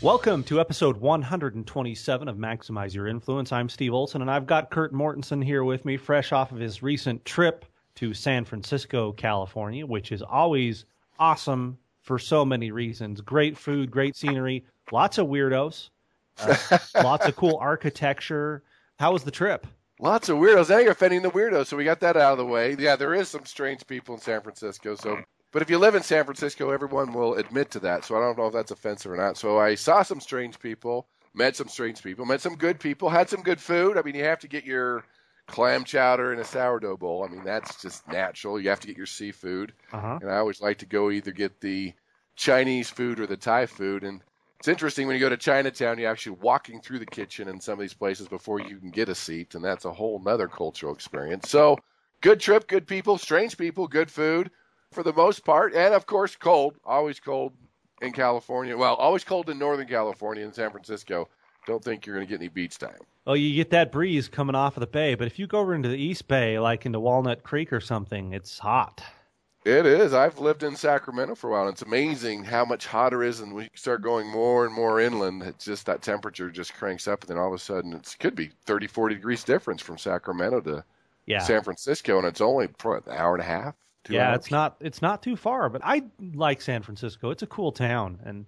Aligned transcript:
Welcome 0.00 0.44
to 0.44 0.60
episode 0.60 0.96
127 0.98 2.28
of 2.28 2.36
Maximize 2.36 2.94
Your 2.94 3.08
Influence. 3.08 3.50
I'm 3.50 3.68
Steve 3.68 3.92
Olson, 3.92 4.22
and 4.22 4.30
I've 4.30 4.46
got 4.46 4.70
Kurt 4.70 4.94
Mortensen 4.94 5.44
here 5.44 5.64
with 5.64 5.84
me, 5.84 5.96
fresh 5.96 6.30
off 6.30 6.52
of 6.52 6.58
his 6.58 6.84
recent 6.84 7.24
trip 7.24 7.64
to 7.96 8.14
San 8.14 8.44
Francisco, 8.44 9.10
California, 9.10 9.84
which 9.84 10.12
is 10.12 10.22
always 10.22 10.84
awesome 11.18 11.76
for 12.00 12.16
so 12.16 12.44
many 12.44 12.70
reasons. 12.70 13.20
Great 13.20 13.58
food, 13.58 13.90
great 13.90 14.14
scenery, 14.14 14.64
lots 14.92 15.18
of 15.18 15.26
weirdos, 15.26 15.90
uh, 16.38 16.78
lots 17.02 17.26
of 17.26 17.34
cool 17.34 17.58
architecture. 17.60 18.62
How 19.00 19.12
was 19.12 19.24
the 19.24 19.32
trip? 19.32 19.66
Lots 19.98 20.28
of 20.28 20.36
weirdos. 20.36 20.70
Now 20.70 20.78
you're 20.78 20.92
offending 20.92 21.22
the 21.22 21.30
weirdos, 21.32 21.66
so 21.66 21.76
we 21.76 21.82
got 21.82 21.98
that 22.00 22.16
out 22.16 22.30
of 22.30 22.38
the 22.38 22.46
way. 22.46 22.76
Yeah, 22.78 22.94
there 22.94 23.14
is 23.14 23.28
some 23.28 23.44
strange 23.44 23.84
people 23.88 24.14
in 24.14 24.20
San 24.20 24.42
Francisco, 24.42 24.94
so 24.94 25.18
but 25.50 25.62
if 25.62 25.70
you 25.70 25.78
live 25.78 25.94
in 25.94 26.02
San 26.02 26.24
Francisco, 26.24 26.70
everyone 26.70 27.12
will 27.12 27.34
admit 27.34 27.70
to 27.70 27.80
that. 27.80 28.04
So 28.04 28.16
I 28.16 28.20
don't 28.20 28.36
know 28.36 28.46
if 28.46 28.52
that's 28.52 28.70
offensive 28.70 29.10
or 29.10 29.16
not. 29.16 29.36
So 29.36 29.58
I 29.58 29.74
saw 29.74 30.02
some 30.02 30.20
strange 30.20 30.58
people, 30.58 31.06
met 31.34 31.56
some 31.56 31.68
strange 31.68 32.02
people, 32.02 32.26
met 32.26 32.40
some 32.40 32.54
good 32.54 32.78
people, 32.78 33.08
had 33.08 33.30
some 33.30 33.42
good 33.42 33.60
food. 33.60 33.96
I 33.96 34.02
mean, 34.02 34.14
you 34.14 34.24
have 34.24 34.40
to 34.40 34.48
get 34.48 34.64
your 34.64 35.04
clam 35.46 35.84
chowder 35.84 36.32
and 36.32 36.40
a 36.40 36.44
sourdough 36.44 36.98
bowl. 36.98 37.24
I 37.24 37.32
mean, 37.32 37.44
that's 37.44 37.80
just 37.80 38.06
natural. 38.08 38.60
You 38.60 38.68
have 38.68 38.80
to 38.80 38.86
get 38.86 38.98
your 38.98 39.06
seafood. 39.06 39.72
Uh-huh. 39.92 40.18
And 40.20 40.30
I 40.30 40.36
always 40.36 40.60
like 40.60 40.78
to 40.78 40.86
go 40.86 41.10
either 41.10 41.32
get 41.32 41.60
the 41.60 41.94
Chinese 42.36 42.90
food 42.90 43.18
or 43.18 43.26
the 43.26 43.36
Thai 43.36 43.64
food. 43.64 44.04
And 44.04 44.22
it's 44.58 44.68
interesting 44.68 45.06
when 45.06 45.16
you 45.16 45.20
go 45.20 45.30
to 45.30 45.38
Chinatown, 45.38 45.98
you're 45.98 46.10
actually 46.10 46.36
walking 46.42 46.82
through 46.82 46.98
the 46.98 47.06
kitchen 47.06 47.48
in 47.48 47.60
some 47.60 47.74
of 47.74 47.80
these 47.80 47.94
places 47.94 48.28
before 48.28 48.60
you 48.60 48.76
can 48.76 48.90
get 48.90 49.08
a 49.08 49.14
seat. 49.14 49.54
And 49.54 49.64
that's 49.64 49.86
a 49.86 49.92
whole 49.92 50.22
other 50.26 50.48
cultural 50.48 50.92
experience. 50.92 51.48
So 51.48 51.78
good 52.20 52.38
trip, 52.38 52.68
good 52.68 52.86
people, 52.86 53.16
strange 53.16 53.56
people, 53.56 53.88
good 53.88 54.10
food 54.10 54.50
for 54.92 55.02
the 55.02 55.12
most 55.12 55.44
part, 55.44 55.74
and 55.74 55.94
of 55.94 56.06
course 56.06 56.36
cold, 56.36 56.76
always 56.84 57.20
cold 57.20 57.52
in 58.00 58.12
California. 58.12 58.76
Well, 58.76 58.94
always 58.94 59.24
cold 59.24 59.50
in 59.50 59.58
Northern 59.58 59.86
California 59.86 60.44
and 60.44 60.54
San 60.54 60.70
Francisco. 60.70 61.28
Don't 61.66 61.82
think 61.82 62.06
you're 62.06 62.16
going 62.16 62.26
to 62.26 62.30
get 62.30 62.40
any 62.40 62.48
beach 62.48 62.78
time. 62.78 62.98
Oh, 63.26 63.34
you 63.34 63.54
get 63.54 63.70
that 63.70 63.92
breeze 63.92 64.28
coming 64.28 64.54
off 64.54 64.76
of 64.76 64.80
the 64.80 64.86
bay, 64.86 65.14
but 65.14 65.26
if 65.26 65.38
you 65.38 65.46
go 65.46 65.58
over 65.58 65.74
into 65.74 65.88
the 65.88 65.98
East 65.98 66.28
Bay, 66.28 66.58
like 66.58 66.86
into 66.86 66.98
Walnut 66.98 67.42
Creek 67.42 67.72
or 67.72 67.80
something, 67.80 68.32
it's 68.32 68.58
hot. 68.58 69.02
It 69.66 69.84
is. 69.84 70.14
I've 70.14 70.38
lived 70.38 70.62
in 70.62 70.74
Sacramento 70.76 71.34
for 71.34 71.48
a 71.48 71.52
while. 71.52 71.64
And 71.64 71.72
it's 71.72 71.82
amazing 71.82 72.44
how 72.44 72.64
much 72.64 72.86
hotter 72.86 73.22
it 73.22 73.28
is, 73.28 73.40
and 73.40 73.54
we 73.54 73.68
start 73.74 74.00
going 74.00 74.26
more 74.26 74.64
and 74.64 74.74
more 74.74 74.98
inland. 74.98 75.42
It's 75.42 75.66
just 75.66 75.84
that 75.86 76.00
temperature 76.00 76.50
just 76.50 76.72
cranks 76.72 77.06
up, 77.06 77.20
and 77.20 77.28
then 77.28 77.36
all 77.36 77.48
of 77.48 77.52
a 77.52 77.58
sudden 77.58 77.92
it 77.92 78.16
could 78.18 78.34
be 78.34 78.50
30, 78.64 78.86
40 78.86 79.16
degrees 79.16 79.44
difference 79.44 79.82
from 79.82 79.98
Sacramento 79.98 80.60
to 80.62 80.84
yeah. 81.26 81.40
San 81.40 81.62
Francisco, 81.62 82.16
and 82.16 82.26
it's 82.26 82.40
only 82.40 82.64
an 82.64 83.02
hour 83.10 83.34
and 83.34 83.42
a 83.42 83.46
half, 83.46 83.74
Two 84.04 84.14
yeah, 84.14 84.30
hours. 84.30 84.36
it's 84.38 84.50
not 84.50 84.76
it's 84.80 85.02
not 85.02 85.22
too 85.22 85.36
far, 85.36 85.68
but 85.68 85.82
I 85.84 86.02
like 86.34 86.62
San 86.62 86.82
Francisco. 86.82 87.30
It's 87.30 87.42
a 87.42 87.46
cool 87.46 87.72
town, 87.72 88.18
and 88.24 88.46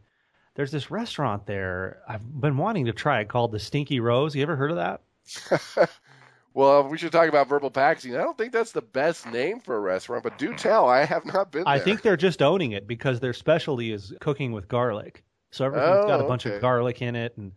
there's 0.54 0.70
this 0.70 0.90
restaurant 0.90 1.46
there 1.46 2.02
I've 2.08 2.40
been 2.40 2.56
wanting 2.56 2.86
to 2.86 2.92
try. 2.92 3.20
It 3.20 3.28
called 3.28 3.52
the 3.52 3.58
Stinky 3.58 4.00
Rose. 4.00 4.34
You 4.34 4.42
ever 4.42 4.56
heard 4.56 4.70
of 4.70 4.76
that? 4.76 5.90
well, 6.54 6.88
we 6.88 6.98
should 6.98 7.12
talk 7.12 7.28
about 7.28 7.48
verbal 7.48 7.70
packaging. 7.70 8.16
I 8.16 8.22
don't 8.22 8.36
think 8.36 8.52
that's 8.52 8.72
the 8.72 8.82
best 8.82 9.26
name 9.26 9.60
for 9.60 9.76
a 9.76 9.80
restaurant, 9.80 10.24
but 10.24 10.38
do 10.38 10.54
tell. 10.54 10.88
I 10.88 11.04
have 11.04 11.24
not 11.26 11.52
been. 11.52 11.64
I 11.66 11.78
think 11.78 12.02
they're 12.02 12.16
just 12.16 12.42
owning 12.42 12.72
it 12.72 12.86
because 12.86 13.20
their 13.20 13.32
specialty 13.32 13.92
is 13.92 14.12
cooking 14.20 14.52
with 14.52 14.68
garlic. 14.68 15.22
So 15.50 15.64
everything's 15.64 16.04
oh, 16.04 16.08
got 16.08 16.20
a 16.20 16.24
oh, 16.24 16.28
bunch 16.28 16.46
okay. 16.46 16.56
of 16.56 16.62
garlic 16.62 17.02
in 17.02 17.16
it, 17.16 17.36
and 17.36 17.52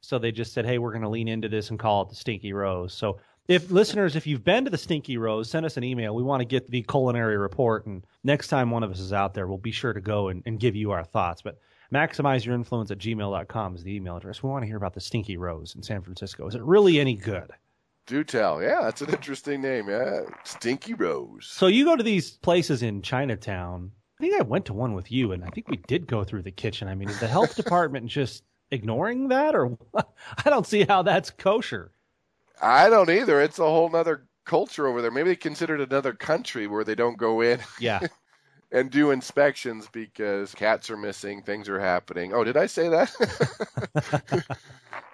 so 0.00 0.18
they 0.18 0.32
just 0.32 0.52
said, 0.52 0.66
"Hey, 0.66 0.78
we're 0.78 0.92
going 0.92 1.02
to 1.02 1.08
lean 1.08 1.28
into 1.28 1.48
this 1.48 1.70
and 1.70 1.78
call 1.78 2.02
it 2.02 2.10
the 2.10 2.14
Stinky 2.14 2.52
Rose." 2.52 2.92
So 2.92 3.18
if 3.48 3.70
listeners, 3.70 4.14
if 4.14 4.26
you've 4.26 4.44
been 4.44 4.64
to 4.64 4.70
the 4.70 4.78
Stinky 4.78 5.16
Rose, 5.16 5.48
send 5.48 5.64
us 5.64 5.78
an 5.78 5.84
email. 5.84 6.14
We 6.14 6.22
want 6.22 6.42
to 6.42 6.44
get 6.44 6.70
the 6.70 6.82
culinary 6.82 7.38
report, 7.38 7.86
and 7.86 8.04
next 8.22 8.48
time 8.48 8.70
one 8.70 8.82
of 8.82 8.90
us 8.90 9.00
is 9.00 9.12
out 9.12 9.32
there, 9.32 9.46
we'll 9.46 9.56
be 9.56 9.72
sure 9.72 9.94
to 9.94 10.00
go 10.02 10.28
and, 10.28 10.42
and 10.44 10.60
give 10.60 10.76
you 10.76 10.90
our 10.90 11.02
thoughts. 11.02 11.40
But 11.40 11.58
maximize 11.92 12.44
your 12.44 12.54
influence 12.54 12.90
at 12.90 12.98
gmail.com 12.98 13.74
is 13.74 13.82
the 13.82 13.94
email 13.94 14.18
address. 14.18 14.42
We 14.42 14.50
want 14.50 14.62
to 14.62 14.66
hear 14.66 14.76
about 14.76 14.92
the 14.92 15.00
Stinky 15.00 15.38
Rose 15.38 15.74
in 15.74 15.82
San 15.82 16.02
Francisco. 16.02 16.46
Is 16.46 16.54
it 16.54 16.62
really 16.62 17.00
any 17.00 17.16
good? 17.16 17.50
Do 18.06 18.22
tell. 18.22 18.62
Yeah, 18.62 18.82
that's 18.82 19.00
an 19.00 19.10
interesting 19.10 19.62
name. 19.62 19.88
Yeah, 19.88 20.20
Stinky 20.44 20.92
Rose. 20.94 21.46
So 21.46 21.66
you 21.66 21.86
go 21.86 21.96
to 21.96 22.02
these 22.02 22.32
places 22.32 22.82
in 22.82 23.00
Chinatown. 23.00 23.92
I 24.18 24.22
think 24.22 24.38
I 24.38 24.42
went 24.42 24.66
to 24.66 24.74
one 24.74 24.92
with 24.92 25.10
you, 25.10 25.32
and 25.32 25.42
I 25.42 25.48
think 25.48 25.68
we 25.68 25.76
did 25.76 26.06
go 26.06 26.22
through 26.22 26.42
the 26.42 26.50
kitchen. 26.50 26.88
I 26.88 26.94
mean, 26.94 27.08
is 27.08 27.20
the 27.20 27.28
health 27.28 27.56
department 27.56 28.06
just 28.06 28.44
ignoring 28.70 29.28
that, 29.28 29.54
or 29.54 29.78
I 29.94 30.50
don't 30.50 30.66
see 30.66 30.84
how 30.84 31.02
that's 31.02 31.30
kosher. 31.30 31.92
I 32.62 32.88
don't 32.90 33.10
either. 33.10 33.40
It's 33.40 33.58
a 33.58 33.62
whole 33.64 33.94
other 33.94 34.26
culture 34.44 34.86
over 34.86 35.02
there. 35.02 35.10
Maybe 35.10 35.30
they 35.30 35.36
consider 35.36 35.74
it 35.74 35.80
another 35.80 36.12
country 36.12 36.66
where 36.66 36.84
they 36.84 36.94
don't 36.94 37.18
go 37.18 37.40
in. 37.40 37.60
Yeah. 37.80 38.00
and 38.72 38.90
do 38.90 39.10
inspections 39.12 39.88
because 39.90 40.54
cats 40.54 40.90
are 40.90 40.96
missing, 40.96 41.42
things 41.42 41.68
are 41.68 41.80
happening. 41.80 42.34
Oh, 42.34 42.44
did 42.44 42.56
I 42.56 42.66
say 42.66 42.88
that? 42.88 43.10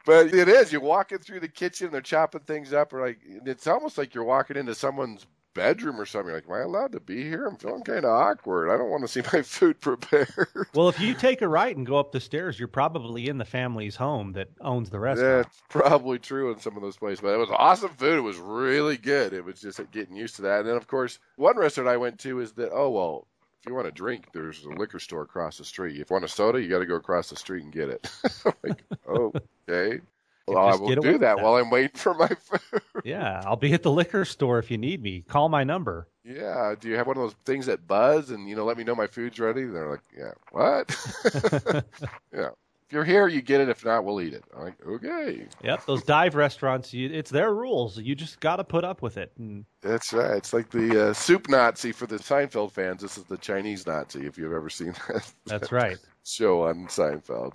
but 0.07 0.35
it 0.35 0.49
is. 0.49 0.73
You're 0.73 0.81
walking 0.81 1.19
through 1.19 1.41
the 1.41 1.49
kitchen, 1.49 1.91
they're 1.93 2.01
chopping 2.01 2.41
things 2.41 2.73
up, 2.73 2.93
or 2.93 3.01
like 3.01 3.19
it's 3.47 3.67
almost 3.67 3.97
like 3.99 4.15
you're 4.15 4.25
walking 4.25 4.57
into 4.57 4.75
someone's 4.75 5.27
bedroom 5.55 6.01
or 6.01 6.05
something. 6.05 6.29
You're 6.29 6.37
like, 6.37 6.49
am 6.49 6.55
I 6.55 6.61
allowed 6.61 6.93
to 6.93 7.01
be 7.01 7.23
here? 7.23 7.47
I'm 7.47 7.57
feeling 7.57 7.83
kind 7.83 8.05
of 8.05 8.11
awkward. 8.11 8.71
I 8.71 8.77
don't 8.77 8.91
want 8.91 9.03
to 9.03 9.09
see 9.09 9.23
my 9.33 9.43
food 9.43 9.81
prepared. 9.81 10.69
well, 10.75 10.89
if 10.89 11.01
you 11.01 11.15
take 11.15 11.43
a 11.43 11.49
right 11.49 11.75
and 11.75 11.87
go 11.87 11.97
up 11.97 12.13
the 12.13 12.21
stairs, 12.21 12.59
you're 12.59 12.69
probably 12.69 13.29
in 13.29 13.39
the 13.39 13.45
family's 13.45 13.97
home 13.97 14.33
that 14.33 14.51
owns 14.61 14.91
the 14.91 14.99
restaurant. 14.99 15.47
That's 15.47 15.63
probably 15.69 16.19
true 16.19 16.53
in 16.53 16.59
some 16.59 16.77
of 16.77 16.83
those 16.83 16.97
places. 16.97 17.21
But 17.21 17.35
it 17.35 17.39
was 17.39 17.51
awesome 17.51 17.91
food. 17.91 18.19
It 18.19 18.23
was 18.23 18.39
really 18.39 18.97
good. 18.97 19.33
It 19.33 19.45
was 19.45 19.61
just 19.61 19.81
getting 19.93 20.17
used 20.17 20.37
to 20.37 20.43
that. 20.43 20.61
And 20.61 20.69
then, 20.69 20.77
of 20.77 20.87
course, 20.87 21.19
one 21.37 21.57
restaurant 21.57 21.89
I 21.89 21.97
went 21.97 22.19
to 22.21 22.41
is 22.41 22.53
that, 22.53 22.71
oh, 22.73 22.91
well, 22.91 23.27
if 23.65 23.71
you 23.71 23.75
want 23.75 23.87
a 23.87 23.93
drink, 23.93 24.27
there's 24.35 24.63
a 24.65 24.69
liquor 24.69 24.99
store 24.99 25.23
across 25.23 25.57
the 25.57 25.65
street. 25.65 25.99
If 25.99 26.11
you 26.11 26.15
want 26.15 26.25
a 26.27 26.29
soda, 26.29 26.61
you 26.61 26.69
got 26.69 26.81
to 26.81 26.87
go 26.87 26.97
across 26.97 27.31
the 27.31 27.37
street 27.37 27.65
and 27.65 27.73
get 27.73 27.89
it. 27.89 28.11
like, 28.63 28.85
oh, 29.09 29.33
okay. 29.69 30.03
Well, 30.47 30.69
I 30.69 30.77
will 30.77 30.95
do 30.97 31.19
that 31.19 31.41
while 31.41 31.57
I'm 31.57 31.71
waiting 31.71 31.97
for 31.97 32.13
my 32.13 32.29
food. 32.39 32.83
yeah, 33.05 33.41
I'll 33.47 33.57
be 33.57 33.73
at 33.73 33.83
the 33.83 33.91
liquor 33.91 34.25
store 34.25 34.59
if 34.59 34.71
you 34.71 34.77
need 34.77 35.03
me. 35.03 35.23
Call 35.23 35.49
my 35.49 35.65
number. 35.65 36.09
Yeah. 36.23 36.75
Do 36.79 36.89
you 36.89 36.97
have 36.97 37.07
one 37.07 37.17
of 37.17 37.23
those 37.23 37.37
things 37.45 37.67
that 37.67 37.87
buzz 37.87 38.31
and 38.31 38.49
you 38.49 38.55
know 38.55 38.65
let 38.65 38.77
me 38.77 38.85
know 38.85 38.95
my 38.95 39.07
food's 39.07 39.39
ready? 39.39 39.65
They're 39.65 39.91
like, 39.91 40.03
yeah, 40.17 40.33
what? 40.53 40.95
yeah. 42.33 42.51
If 42.87 42.93
you're 42.93 43.05
here, 43.05 43.27
you 43.29 43.41
get 43.41 43.63
it. 43.63 43.71
If 43.71 43.87
not, 43.87 44.05
we'll 44.05 44.21
eat 44.21 44.35
it. 44.35 44.45
I'm 44.55 44.65
like, 44.65 44.87
okay. 44.87 45.47
Yep. 45.63 45.87
Those 45.87 46.03
dive 46.03 46.35
restaurants, 46.35 46.93
you, 46.93 47.09
it's 47.11 47.31
their 47.31 47.55
rules. 47.55 47.99
You 47.99 48.15
just 48.15 48.41
got 48.41 48.57
to 48.57 48.65
put 48.65 48.85
up 48.85 49.01
with 49.01 49.17
it. 49.17 49.33
And... 49.39 49.65
That's 49.81 50.13
right. 50.13 50.37
It's 50.37 50.53
like 50.53 50.69
the 50.69 51.09
uh, 51.09 51.13
soup 51.15 51.49
Nazi 51.49 51.93
for 51.93 52.07
the 52.07 52.17
Seinfeld 52.17 52.73
fans. 52.73 53.01
This 53.01 53.17
is 53.17 53.25
the 53.25 53.39
Chinese 53.39 53.87
Nazi. 53.87 54.27
If 54.27 54.37
you've 54.37 54.53
ever 54.53 54.69
seen 54.69 54.95
that. 55.09 55.33
That's 55.47 55.73
right. 55.73 55.97
Show 56.27 56.65
on 56.67 56.87
Seinfeld. 56.89 57.53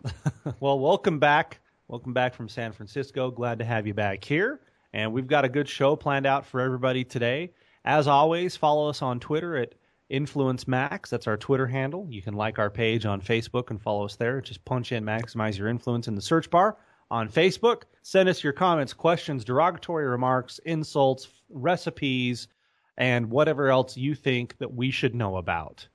well, 0.60 0.80
welcome 0.80 1.20
back 1.20 1.60
Welcome 1.90 2.14
back 2.14 2.36
from 2.36 2.48
San 2.48 2.72
Francisco. 2.72 3.32
Glad 3.32 3.58
to 3.58 3.66
have 3.66 3.88
you 3.88 3.96
back 3.96 4.24
here. 4.24 4.60
And 4.94 5.12
we've 5.12 5.26
got 5.26 5.44
a 5.44 5.50
good 5.50 5.68
show 5.68 5.96
planned 5.96 6.28
out 6.28 6.46
for 6.46 6.62
everybody 6.62 7.04
today. 7.04 7.52
As 7.84 8.08
always, 8.08 8.56
follow 8.56 8.90
us 8.90 9.02
on 9.02 9.20
Twitter 9.20 9.58
at 9.58 9.74
Influence 10.08 10.68
Max. 10.68 11.10
That's 11.10 11.26
our 11.26 11.36
Twitter 11.36 11.66
handle. 11.66 12.06
You 12.08 12.22
can 12.22 12.36
like 12.36 12.60
our 12.60 12.70
page 12.70 13.08
on 13.08 13.22
Facebook 13.22 13.72
and 13.72 13.82
follow 13.82 14.06
us 14.06 14.16
there. 14.16 14.40
Just 14.40 14.64
punch 14.66 14.92
in 14.92 15.04
Maximize 15.04 15.58
Your 15.58 15.68
Influence 15.68 16.08
in 16.08 16.14
the 16.14 16.22
search 16.22 16.52
bar 16.52 16.78
on 17.10 17.28
Facebook. 17.28 17.86
Send 18.04 18.30
us 18.30 18.44
your 18.44 18.54
comments, 18.54 18.94
questions, 18.94 19.44
derogatory 19.44 20.06
remarks, 20.06 20.60
insults, 20.66 21.28
recipes, 21.50 22.50
and 22.98 23.32
whatever 23.32 23.70
else 23.70 23.98
you 23.98 24.14
think 24.14 24.56
that 24.60 24.72
we 24.72 24.92
should 24.92 25.16
know 25.16 25.38
about. 25.38 25.88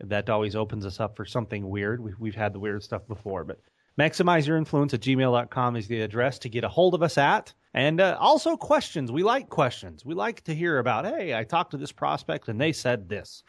That 0.00 0.30
always 0.30 0.56
opens 0.56 0.84
us 0.84 0.98
up 0.98 1.14
for 1.14 1.24
something 1.24 1.68
weird. 1.68 2.00
We've, 2.18 2.34
had 2.34 2.52
the 2.52 2.58
weird 2.58 2.82
stuff 2.82 3.06
before, 3.06 3.44
but 3.44 3.60
Maximize 3.98 4.46
your 4.46 4.56
influence 4.56 4.94
at 4.94 5.00
gmail.com 5.00 5.74
is 5.74 5.88
the 5.88 6.02
address 6.02 6.38
to 6.38 6.48
get 6.48 6.62
a 6.62 6.68
hold 6.68 6.94
of 6.94 7.02
us 7.02 7.18
at. 7.18 7.52
And 7.74 8.00
uh, 8.00 8.16
also 8.20 8.56
questions. 8.56 9.10
We 9.10 9.24
like 9.24 9.48
questions. 9.48 10.04
We 10.04 10.14
like 10.14 10.42
to 10.44 10.54
hear 10.54 10.78
about, 10.78 11.04
hey, 11.04 11.34
I 11.34 11.42
talked 11.42 11.72
to 11.72 11.76
this 11.76 11.90
prospect 11.90 12.48
and 12.48 12.60
they 12.60 12.72
said 12.72 13.08
this 13.08 13.42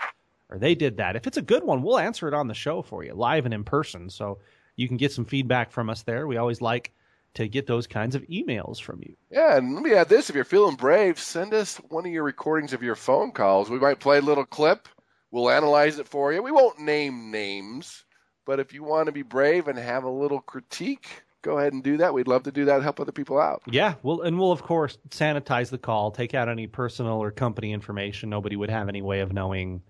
or 0.49 0.57
they 0.57 0.73
did 0.73 0.97
that. 0.97 1.15
If 1.15 1.27
it's 1.27 1.37
a 1.37 1.43
good 1.43 1.63
one, 1.63 1.83
we'll 1.83 1.99
answer 1.99 2.27
it 2.27 2.33
on 2.33 2.47
the 2.47 2.55
show 2.55 2.81
for 2.81 3.03
you, 3.03 3.13
live 3.13 3.45
and 3.45 3.53
in 3.53 3.63
person. 3.63 4.09
So 4.09 4.39
you 4.75 4.87
can 4.87 4.97
get 4.97 5.11
some 5.11 5.25
feedback 5.25 5.71
from 5.71 5.87
us 5.87 6.01
there. 6.01 6.25
We 6.25 6.37
always 6.37 6.61
like 6.61 6.93
to 7.35 7.47
get 7.47 7.67
those 7.67 7.85
kinds 7.85 8.15
of 8.15 8.23
emails 8.23 8.81
from 8.81 9.01
you. 9.03 9.15
Yeah, 9.29 9.57
and 9.57 9.75
let 9.75 9.83
me 9.83 9.93
add 9.93 10.09
this 10.09 10.31
if 10.31 10.35
you're 10.35 10.43
feeling 10.43 10.75
brave, 10.75 11.19
send 11.19 11.53
us 11.53 11.77
one 11.89 12.07
of 12.07 12.11
your 12.11 12.23
recordings 12.23 12.73
of 12.73 12.81
your 12.81 12.95
phone 12.95 13.31
calls. 13.31 13.69
We 13.69 13.77
might 13.77 13.99
play 13.99 14.17
a 14.17 14.21
little 14.21 14.45
clip. 14.45 14.89
We'll 15.29 15.51
analyze 15.51 15.99
it 15.99 16.07
for 16.07 16.33
you. 16.33 16.41
We 16.41 16.51
won't 16.51 16.79
name 16.79 17.29
names 17.29 18.03
but 18.49 18.59
if 18.59 18.73
you 18.73 18.83
want 18.83 19.05
to 19.05 19.11
be 19.11 19.21
brave 19.21 19.67
and 19.67 19.77
have 19.77 20.03
a 20.03 20.09
little 20.09 20.41
critique 20.41 21.21
go 21.41 21.57
ahead 21.57 21.73
and 21.73 21.83
do 21.83 21.97
that. 21.97 22.13
We'd 22.13 22.27
love 22.27 22.43
to 22.43 22.51
do 22.51 22.65
that 22.65 22.83
help 22.83 22.99
other 22.99 23.11
people 23.11 23.39
out. 23.39 23.61
Yeah, 23.69 23.93
well, 24.03 24.21
and 24.21 24.37
we'll 24.37 24.51
of 24.51 24.63
course 24.63 24.97
sanitize 25.09 25.69
the 25.69 25.77
call, 25.77 26.11
take 26.11 26.33
out 26.33 26.49
any 26.49 26.67
personal 26.67 27.21
or 27.21 27.31
company 27.31 27.71
information. 27.71 28.29
Nobody 28.29 28.55
would 28.55 28.69
have 28.69 28.89
any 28.89 29.01
way 29.01 29.21
of 29.21 29.31
knowing 29.31 29.81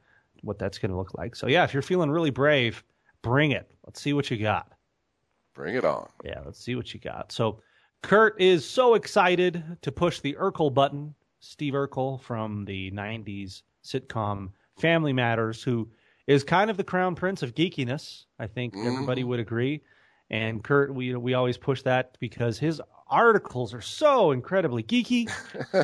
what 0.42 0.60
that's 0.60 0.78
going 0.78 0.92
to 0.92 0.98
look 0.98 1.18
like. 1.18 1.36
So 1.36 1.48
yeah, 1.48 1.64
if 1.64 1.74
you're 1.74 1.82
feeling 1.82 2.12
really 2.12 2.30
brave, 2.30 2.84
bring 3.22 3.52
it. 3.52 3.72
Let's 3.86 4.02
see 4.02 4.14
what 4.14 4.30
you 4.30 4.38
got. 4.38 4.72
Bring 5.54 5.76
it 5.76 5.86
on. 5.86 6.08
Yeah, 6.24 6.42
let's 6.46 6.64
see 6.64 6.76
what 6.76 6.94
you 6.94 7.00
got. 7.00 7.32
So 7.32 7.62
Kurt 8.02 8.40
is 8.40 8.68
so 8.68 8.94
excited 8.94 9.64
to 9.82 9.92
push 9.92 10.20
the 10.20 10.36
Urkel 10.40 10.74
button. 10.74 11.16
Steve 11.40 11.74
Urkel 11.74 12.22
from 12.22 12.66
the 12.66 12.92
90s 12.92 13.64
sitcom 13.84 14.52
Family 14.78 15.14
Matters, 15.14 15.64
who 15.64 15.90
is 16.30 16.44
kind 16.44 16.70
of 16.70 16.78
the 16.78 16.84
crown 16.84 17.16
prince 17.16 17.42
of 17.42 17.56
geekiness. 17.56 18.26
I 18.38 18.46
think 18.46 18.76
mm-hmm. 18.76 18.88
everybody 18.88 19.24
would 19.24 19.40
agree. 19.40 19.82
And 20.30 20.64
Kurt, 20.64 20.94
we 20.94 21.16
we 21.16 21.34
always 21.34 21.58
push 21.58 21.82
that 21.82 22.20
because 22.20 22.60
his 22.60 22.80
articles 23.08 23.74
are 23.74 23.82
so 23.82 24.30
incredibly 24.30 24.84
geeky 24.84 25.28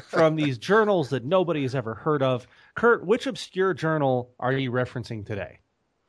from 0.07 0.35
these 0.35 0.59
journals 0.59 1.09
that 1.09 1.25
nobody 1.25 1.63
has 1.63 1.73
ever 1.73 1.95
heard 1.95 2.21
of. 2.21 2.45
Kurt, 2.75 3.03
which 3.03 3.25
obscure 3.25 3.73
journal 3.73 4.29
are 4.39 4.53
you 4.53 4.71
referencing 4.71 5.25
today? 5.25 5.57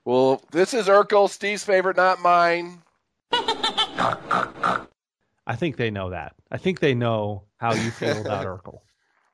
Well, 0.05 0.43
this 0.51 0.75
is 0.75 0.87
Urkel, 0.87 1.31
Steve's 1.31 1.65
favorite, 1.65 1.97
not 1.97 2.21
mine. 2.21 2.83
I 3.33 4.87
think 5.57 5.79
they 5.79 5.91
know 5.91 6.11
that. 6.11 6.35
I 6.51 6.59
think 6.59 6.81
they 6.81 6.95
know 6.95 7.45
how 7.57 7.73
you 7.73 7.91
feel 7.91 8.21
about 8.21 8.45
Urkel. 8.47 8.81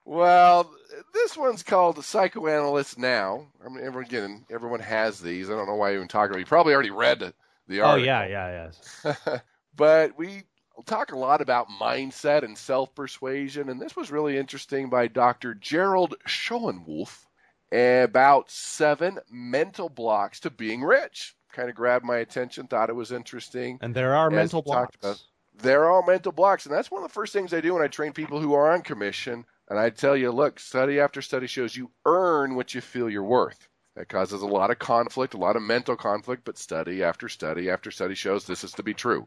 Well, 0.05 0.73
this 1.13 1.37
one's 1.37 1.63
called 1.63 2.05
Psychoanalyst 2.05 2.99
Now. 2.99 3.47
I 3.65 3.69
mean, 3.69 3.85
everyone, 3.85 4.05
again, 4.05 4.45
everyone 4.51 4.81
has 4.81 5.21
these. 5.21 5.51
I 5.51 5.55
don't 5.55 5.67
know 5.67 5.75
why 5.75 5.91
you 5.91 5.97
even 5.97 6.09
talk 6.09 6.29
about. 6.29 6.39
It. 6.39 6.41
You 6.41 6.47
probably 6.47 6.75
already 6.75 6.91
read 6.91 7.33
the 7.69 7.81
oh, 7.81 7.87
article. 7.87 8.03
Oh 8.03 8.05
yeah, 8.05 8.27
yeah, 8.27 8.71
yes. 9.05 9.41
but 9.77 10.19
we 10.19 10.45
talk 10.87 11.13
a 11.13 11.19
lot 11.19 11.41
about 11.41 11.69
mindset 11.69 12.43
and 12.43 12.57
self 12.57 12.95
persuasion, 12.95 13.69
and 13.69 13.81
this 13.81 13.97
was 13.97 14.11
really 14.11 14.39
interesting 14.39 14.89
by 14.89 15.09
Dr. 15.09 15.55
Gerald 15.55 16.15
Schoenewolf 16.27 17.27
about 17.73 18.51
seven 18.51 19.19
mental 19.31 19.89
blocks 19.89 20.41
to 20.41 20.51
being 20.51 20.83
rich. 20.83 21.35
Kind 21.53 21.69
of 21.69 21.75
grabbed 21.75 22.05
my 22.05 22.19
attention, 22.19 22.67
thought 22.67 22.91
it 22.91 22.97
was 22.97 23.13
interesting. 23.13 23.79
And 23.83 23.95
there 23.95 24.15
are 24.15 24.31
mental 24.31 24.63
blocks. 24.63 24.97
About, 24.97 25.23
there 25.55 25.91
are 25.91 26.03
mental 26.07 26.33
blocks, 26.33 26.67
and 26.67 26.75
that's 26.75 26.91
one 26.91 27.03
of 27.03 27.09
the 27.09 27.13
first 27.13 27.33
things 27.33 27.53
I 27.53 27.61
do 27.61 27.75
when 27.75 27.83
I 27.83 27.89
train 27.89 28.13
people 28.13 28.41
who 28.41 28.55
are 28.55 28.73
on 28.73 28.83
commission. 28.83 29.45
And 29.73 29.81
I 29.81 29.89
tell 29.89 30.15
you, 30.15 30.31
look, 30.31 30.61
study 30.61 31.01
after 31.01 31.23
study 31.23 31.47
shows 31.47 31.75
you 31.75 31.91
earn 32.05 32.57
what 32.57 32.75
you 32.75 32.83
feel 32.83 33.09
you're 33.09 33.23
worth. 33.23 33.71
That 33.97 34.11
causes 34.11 34.43
a 34.43 34.47
lot 34.47 34.71
of 34.71 34.79
conflict, 34.79 35.33
a 35.33 35.39
lot 35.39 35.57
of 35.57 35.63
mental 35.63 35.97
conflict, 35.97 36.45
but 36.45 36.59
study 36.59 37.03
after 37.03 37.27
study 37.27 37.71
after 37.71 37.91
study 37.91 38.15
shows 38.15 38.47
this 38.47 38.65
is 38.65 38.73
to 38.73 38.83
be 38.83 38.93
true. 38.93 39.27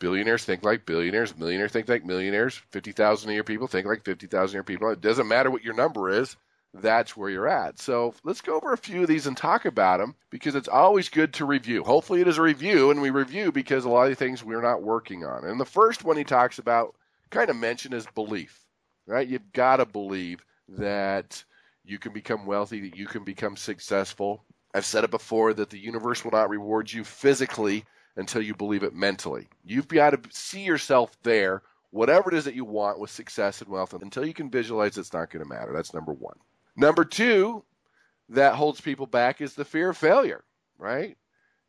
Billionaires 0.00 0.44
think 0.44 0.64
like 0.64 0.84
billionaires, 0.84 1.38
millionaires 1.38 1.70
think 1.70 1.88
like 1.88 2.04
millionaires, 2.04 2.60
50,000 2.70 3.30
a 3.30 3.34
year 3.34 3.44
people 3.44 3.68
think 3.68 3.86
like 3.86 4.04
50,000 4.04 4.52
a 4.52 4.56
year 4.56 4.64
people. 4.64 4.90
It 4.90 5.00
doesn't 5.00 5.28
matter 5.28 5.48
what 5.48 5.62
your 5.62 5.74
number 5.74 6.10
is, 6.10 6.34
that's 6.72 7.16
where 7.16 7.30
you're 7.30 7.46
at. 7.46 7.78
So 7.78 8.14
let's 8.24 8.40
go 8.40 8.56
over 8.56 8.72
a 8.72 8.76
few 8.76 9.02
of 9.02 9.08
these 9.08 9.28
and 9.28 9.36
talk 9.36 9.64
about 9.64 10.00
them 10.00 10.16
because 10.28 10.56
it's 10.56 10.66
always 10.66 11.08
good 11.08 11.32
to 11.34 11.44
review. 11.44 11.84
Hopefully, 11.84 12.20
it 12.20 12.26
is 12.26 12.38
a 12.38 12.42
review, 12.42 12.90
and 12.90 13.00
we 13.00 13.10
review 13.10 13.52
because 13.52 13.84
a 13.84 13.88
lot 13.88 14.06
of 14.06 14.10
the 14.10 14.16
things 14.16 14.42
we're 14.42 14.60
not 14.60 14.82
working 14.82 15.24
on. 15.24 15.44
And 15.44 15.60
the 15.60 15.64
first 15.64 16.02
one 16.02 16.16
he 16.16 16.24
talks 16.24 16.58
about, 16.58 16.96
kind 17.30 17.48
of 17.48 17.54
mentioned, 17.54 17.94
is 17.94 18.08
belief, 18.16 18.64
right? 19.06 19.26
You've 19.26 19.52
got 19.52 19.76
to 19.76 19.86
believe 19.86 20.44
that 20.68 21.44
you 21.84 21.98
can 21.98 22.12
become 22.12 22.46
wealthy, 22.46 22.88
that 22.88 22.96
you 22.96 23.06
can 23.06 23.24
become 23.24 23.56
successful. 23.56 24.44
I've 24.74 24.86
said 24.86 25.04
it 25.04 25.10
before 25.10 25.52
that 25.54 25.70
the 25.70 25.78
universe 25.78 26.24
will 26.24 26.32
not 26.32 26.50
reward 26.50 26.92
you 26.92 27.04
physically 27.04 27.84
until 28.16 28.42
you 28.42 28.54
believe 28.54 28.82
it 28.82 28.94
mentally. 28.94 29.48
You've 29.64 29.88
got 29.88 30.10
to 30.10 30.20
see 30.30 30.62
yourself 30.62 31.16
there, 31.22 31.62
whatever 31.90 32.30
it 32.30 32.36
is 32.36 32.44
that 32.44 32.54
you 32.54 32.64
want 32.64 32.98
with 32.98 33.10
success 33.10 33.60
and 33.60 33.70
wealth, 33.70 33.92
until 33.92 34.24
you 34.24 34.34
can 34.34 34.50
visualize 34.50 34.96
it's 34.96 35.12
not 35.12 35.30
going 35.30 35.42
to 35.42 35.48
matter. 35.48 35.72
That's 35.72 35.94
number 35.94 36.12
one. 36.12 36.36
Number 36.76 37.04
two, 37.04 37.64
that 38.30 38.54
holds 38.54 38.80
people 38.80 39.06
back 39.06 39.40
is 39.40 39.54
the 39.54 39.64
fear 39.64 39.90
of 39.90 39.96
failure, 39.96 40.44
right? 40.78 41.16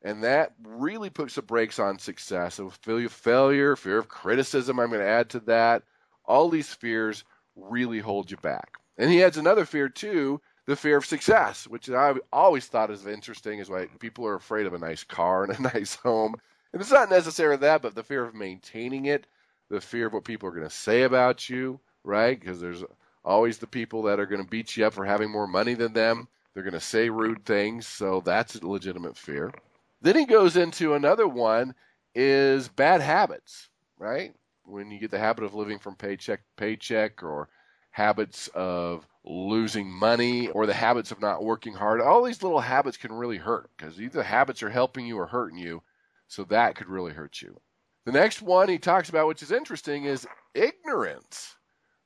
And 0.03 0.23
that 0.23 0.53
really 0.63 1.09
puts 1.09 1.35
the 1.35 1.41
brakes 1.41 1.79
on 1.79 1.99
success. 1.99 2.55
So 2.55 2.69
fear 2.69 3.05
of 3.05 3.11
failure, 3.11 3.75
fear 3.75 3.97
of 3.97 4.07
criticism, 4.07 4.79
I'm 4.79 4.89
going 4.89 5.01
to 5.01 5.07
add 5.07 5.29
to 5.31 5.39
that. 5.41 5.83
All 6.27 6.49
these 6.49 6.73
fears 6.73 7.23
really 7.55 7.99
hold 7.99 8.31
you 8.31 8.37
back. 8.37 8.73
And 8.97 9.09
he 9.09 9.23
adds 9.23 9.37
another 9.37 9.65
fear 9.65 9.89
too, 9.89 10.41
the 10.65 10.75
fear 10.75 10.97
of 10.97 11.05
success, 11.05 11.67
which 11.67 11.89
I 11.89 12.13
always 12.31 12.65
thought 12.65 12.91
is 12.91 13.05
interesting, 13.05 13.59
is 13.59 13.69
why 13.69 13.87
people 13.99 14.25
are 14.25 14.35
afraid 14.35 14.65
of 14.65 14.73
a 14.73 14.79
nice 14.79 15.03
car 15.03 15.43
and 15.43 15.57
a 15.57 15.61
nice 15.73 15.95
home. 15.95 16.35
And 16.73 16.81
it's 16.81 16.91
not 16.91 17.09
necessarily 17.09 17.57
that, 17.57 17.81
but 17.81 17.95
the 17.95 18.03
fear 18.03 18.25
of 18.25 18.33
maintaining 18.33 19.05
it, 19.05 19.27
the 19.69 19.81
fear 19.81 20.07
of 20.07 20.13
what 20.13 20.23
people 20.23 20.49
are 20.49 20.53
going 20.53 20.67
to 20.67 20.69
say 20.69 21.03
about 21.03 21.49
you, 21.49 21.79
right? 22.03 22.39
Because 22.39 22.59
there's 22.59 22.83
always 23.23 23.57
the 23.57 23.67
people 23.67 24.03
that 24.03 24.19
are 24.19 24.25
going 24.25 24.43
to 24.43 24.49
beat 24.49 24.75
you 24.75 24.85
up 24.85 24.93
for 24.93 25.05
having 25.05 25.31
more 25.31 25.47
money 25.47 25.73
than 25.73 25.93
them. 25.93 26.27
They're 26.53 26.63
going 26.63 26.73
to 26.73 26.79
say 26.79 27.09
rude 27.09 27.45
things, 27.45 27.85
so 27.85 28.21
that's 28.21 28.55
a 28.55 28.67
legitimate 28.67 29.17
fear. 29.17 29.53
Then 30.01 30.15
he 30.15 30.25
goes 30.25 30.55
into 30.55 30.93
another 30.93 31.27
one 31.27 31.75
is 32.13 32.69
bad 32.69 33.01
habits, 33.01 33.69
right? 33.97 34.33
When 34.65 34.91
you 34.91 34.99
get 34.99 35.11
the 35.11 35.19
habit 35.19 35.43
of 35.43 35.53
living 35.53 35.79
from 35.79 35.95
paycheck 35.95 36.39
to 36.39 36.45
paycheck 36.57 37.23
or 37.23 37.49
habits 37.95 38.49
of 38.53 39.07
losing 39.23 39.89
money 39.89 40.49
or 40.49 40.65
the 40.65 40.73
habits 40.73 41.11
of 41.11 41.21
not 41.21 41.45
working 41.45 41.73
hard. 41.73 42.01
All 42.01 42.23
these 42.23 42.43
little 42.43 42.59
habits 42.59 42.97
can 42.97 43.13
really 43.13 43.37
hurt 43.37 43.69
because 43.77 44.01
either 44.01 44.21
habits 44.21 44.61
are 44.61 44.69
helping 44.69 45.05
you 45.05 45.17
or 45.17 45.27
hurting 45.27 45.57
you. 45.57 45.81
So 46.27 46.43
that 46.45 46.75
could 46.75 46.89
really 46.89 47.13
hurt 47.13 47.41
you. 47.41 47.59
The 48.05 48.11
next 48.11 48.41
one 48.41 48.67
he 48.67 48.77
talks 48.77 49.07
about, 49.07 49.27
which 49.27 49.41
is 49.41 49.51
interesting, 49.51 50.03
is 50.03 50.27
ignorance, 50.53 51.55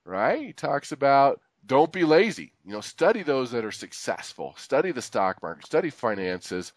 right? 0.05 0.39
He 0.39 0.53
talks 0.53 0.91
about 0.91 1.41
don't 1.65 1.91
be 1.91 2.03
lazy. 2.03 2.53
You 2.63 2.73
know, 2.73 2.81
study 2.81 3.23
those 3.23 3.51
that 3.51 3.65
are 3.65 3.71
successful, 3.71 4.53
study 4.57 4.91
the 4.91 5.01
stock 5.01 5.41
market, 5.41 5.65
study 5.65 5.89
finances, 5.89 6.73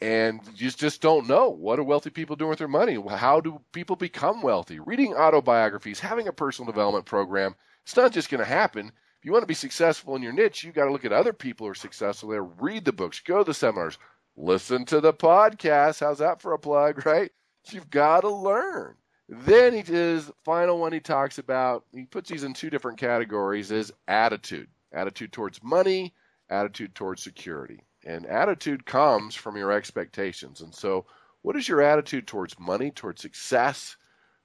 and 0.00 0.40
you 0.56 0.70
just 0.70 1.02
don't 1.02 1.28
know 1.28 1.50
what 1.50 1.78
are 1.78 1.84
wealthy 1.84 2.10
people 2.10 2.36
doing 2.36 2.50
with 2.50 2.58
their 2.58 2.68
money. 2.68 2.98
How 3.08 3.40
do 3.40 3.60
people 3.72 3.96
become 3.96 4.42
wealthy? 4.42 4.80
Reading 4.80 5.14
autobiographies, 5.14 6.00
having 6.00 6.28
a 6.28 6.32
personal 6.32 6.70
development 6.70 7.06
program 7.06 7.54
it's 7.90 7.96
not 7.96 8.12
just 8.12 8.30
going 8.30 8.38
to 8.38 8.44
happen. 8.44 8.86
If 8.86 9.24
you 9.24 9.32
want 9.32 9.42
to 9.42 9.48
be 9.48 9.54
successful 9.54 10.16
in 10.16 10.22
your 10.22 10.32
niche, 10.32 10.64
you 10.64 10.72
got 10.72 10.84
to 10.84 10.92
look 10.92 11.04
at 11.04 11.12
other 11.12 11.32
people 11.32 11.66
who 11.66 11.72
are 11.72 11.74
successful 11.74 12.28
there, 12.28 12.44
read 12.44 12.84
the 12.84 12.92
books, 12.92 13.20
go 13.20 13.38
to 13.38 13.44
the 13.44 13.54
seminars, 13.54 13.98
listen 14.36 14.84
to 14.86 15.00
the 15.00 15.12
podcast. 15.12 16.00
How's 16.00 16.18
that 16.18 16.40
for 16.40 16.52
a 16.52 16.58
plug, 16.58 17.04
right? 17.06 17.30
You've 17.70 17.90
got 17.90 18.20
to 18.20 18.30
learn. 18.30 18.96
Then 19.28 19.74
he 19.74 19.80
his 19.80 20.30
final 20.44 20.78
one 20.78 20.92
he 20.92 21.00
talks 21.00 21.38
about, 21.38 21.84
he 21.92 22.04
puts 22.04 22.30
these 22.30 22.44
in 22.44 22.54
two 22.54 22.70
different 22.70 22.98
categories 22.98 23.70
is 23.70 23.92
attitude. 24.08 24.68
Attitude 24.92 25.32
towards 25.32 25.62
money, 25.62 26.14
attitude 26.48 26.94
towards 26.94 27.22
security. 27.22 27.84
And 28.04 28.26
attitude 28.26 28.86
comes 28.86 29.34
from 29.34 29.56
your 29.56 29.72
expectations. 29.72 30.60
And 30.60 30.74
so 30.74 31.04
what 31.42 31.56
is 31.56 31.68
your 31.68 31.82
attitude 31.82 32.26
towards 32.26 32.58
money, 32.58 32.90
towards 32.90 33.22
success, 33.22 33.96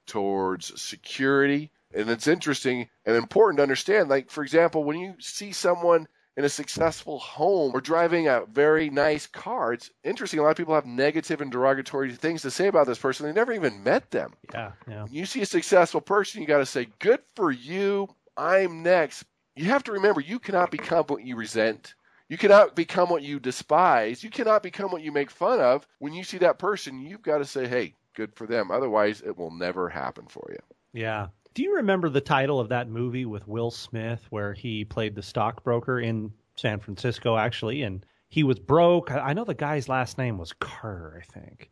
towards 0.06 0.80
security? 0.80 1.70
And 1.94 2.10
it's 2.10 2.26
interesting 2.26 2.88
and 3.04 3.16
important 3.16 3.58
to 3.58 3.62
understand. 3.62 4.08
Like, 4.08 4.30
for 4.30 4.42
example, 4.42 4.84
when 4.84 4.98
you 4.98 5.14
see 5.18 5.52
someone 5.52 6.06
in 6.36 6.44
a 6.44 6.48
successful 6.48 7.18
home 7.18 7.72
or 7.74 7.80
driving 7.80 8.28
a 8.28 8.44
very 8.52 8.90
nice 8.90 9.26
car, 9.26 9.72
it's 9.72 9.90
interesting. 10.04 10.38
A 10.38 10.42
lot 10.42 10.50
of 10.50 10.56
people 10.56 10.74
have 10.74 10.84
negative 10.84 11.40
and 11.40 11.50
derogatory 11.50 12.12
things 12.12 12.42
to 12.42 12.50
say 12.50 12.66
about 12.66 12.86
this 12.86 12.98
person. 12.98 13.24
They 13.24 13.32
never 13.32 13.52
even 13.52 13.82
met 13.82 14.10
them. 14.10 14.34
Yeah. 14.52 14.72
yeah. 14.86 15.04
When 15.04 15.14
you 15.14 15.24
see 15.24 15.40
a 15.40 15.46
successful 15.46 16.02
person, 16.02 16.42
you 16.42 16.46
got 16.46 16.58
to 16.58 16.66
say, 16.66 16.88
good 16.98 17.20
for 17.34 17.50
you. 17.50 18.08
I'm 18.36 18.82
next. 18.82 19.24
You 19.54 19.66
have 19.66 19.84
to 19.84 19.92
remember, 19.92 20.20
you 20.20 20.38
cannot 20.38 20.70
become 20.70 21.04
what 21.06 21.24
you 21.24 21.36
resent. 21.36 21.94
You 22.28 22.36
cannot 22.36 22.74
become 22.74 23.08
what 23.08 23.22
you 23.22 23.38
despise. 23.38 24.24
You 24.24 24.30
cannot 24.30 24.62
become 24.62 24.90
what 24.90 25.02
you 25.02 25.12
make 25.12 25.30
fun 25.30 25.60
of. 25.60 25.86
When 26.00 26.12
you 26.12 26.24
see 26.24 26.38
that 26.38 26.58
person, 26.58 27.00
you've 27.00 27.22
got 27.22 27.38
to 27.38 27.44
say, 27.44 27.68
hey, 27.68 27.94
good 28.14 28.34
for 28.34 28.46
them. 28.46 28.70
Otherwise, 28.70 29.22
it 29.24 29.36
will 29.36 29.52
never 29.52 29.88
happen 29.88 30.26
for 30.26 30.48
you. 30.50 30.58
Yeah. 30.92 31.28
Do 31.54 31.62
you 31.62 31.76
remember 31.76 32.08
the 32.08 32.20
title 32.20 32.58
of 32.58 32.68
that 32.70 32.88
movie 32.88 33.26
with 33.26 33.46
Will 33.46 33.70
Smith 33.70 34.26
where 34.30 34.52
he 34.52 34.84
played 34.84 35.14
the 35.14 35.22
stockbroker 35.22 36.00
in 36.00 36.32
San 36.56 36.80
Francisco, 36.80 37.36
actually? 37.36 37.82
And 37.82 38.04
he 38.28 38.42
was 38.42 38.58
broke. 38.58 39.10
I 39.12 39.32
know 39.32 39.44
the 39.44 39.54
guy's 39.54 39.88
last 39.88 40.18
name 40.18 40.36
was 40.36 40.52
Carter, 40.54 41.22
I 41.22 41.32
think. 41.32 41.70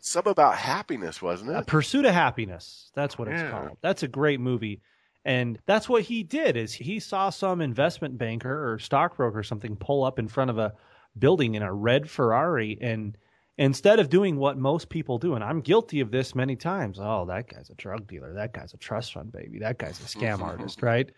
Some 0.00 0.26
about 0.26 0.56
happiness, 0.56 1.22
wasn't 1.22 1.50
it? 1.50 1.56
A 1.56 1.62
Pursuit 1.62 2.04
of 2.04 2.12
Happiness. 2.12 2.90
That's 2.92 3.16
what 3.16 3.28
it's 3.28 3.48
called. 3.48 3.78
That's 3.82 4.02
a 4.02 4.08
great 4.08 4.40
movie. 4.40 4.82
And 5.24 5.58
that's 5.66 5.88
what 5.88 6.02
he 6.02 6.22
did 6.22 6.56
is 6.56 6.72
he 6.72 6.98
saw 6.98 7.30
some 7.30 7.60
investment 7.60 8.18
banker 8.18 8.72
or 8.72 8.78
stockbroker 8.78 9.38
or 9.38 9.44
something 9.44 9.76
pull 9.76 10.04
up 10.04 10.18
in 10.18 10.26
front 10.26 10.50
of 10.50 10.58
a 10.58 10.74
building 11.18 11.54
in 11.54 11.62
a 11.62 11.72
red 11.72 12.10
Ferrari 12.10 12.78
and 12.80 13.16
instead 13.58 14.00
of 14.00 14.08
doing 14.08 14.36
what 14.36 14.58
most 14.58 14.88
people 14.88 15.18
do, 15.18 15.34
and 15.34 15.44
I'm 15.44 15.60
guilty 15.60 16.00
of 16.00 16.10
this 16.10 16.34
many 16.34 16.56
times. 16.56 16.98
Oh, 17.00 17.26
that 17.26 17.48
guy's 17.48 17.70
a 17.70 17.74
drug 17.74 18.06
dealer. 18.06 18.34
That 18.34 18.52
guy's 18.52 18.74
a 18.74 18.78
trust 18.78 19.12
fund 19.12 19.32
baby. 19.32 19.58
That 19.60 19.78
guy's 19.78 20.00
a 20.00 20.04
scam 20.04 20.34
mm-hmm. 20.34 20.42
artist, 20.42 20.82
right? 20.82 21.10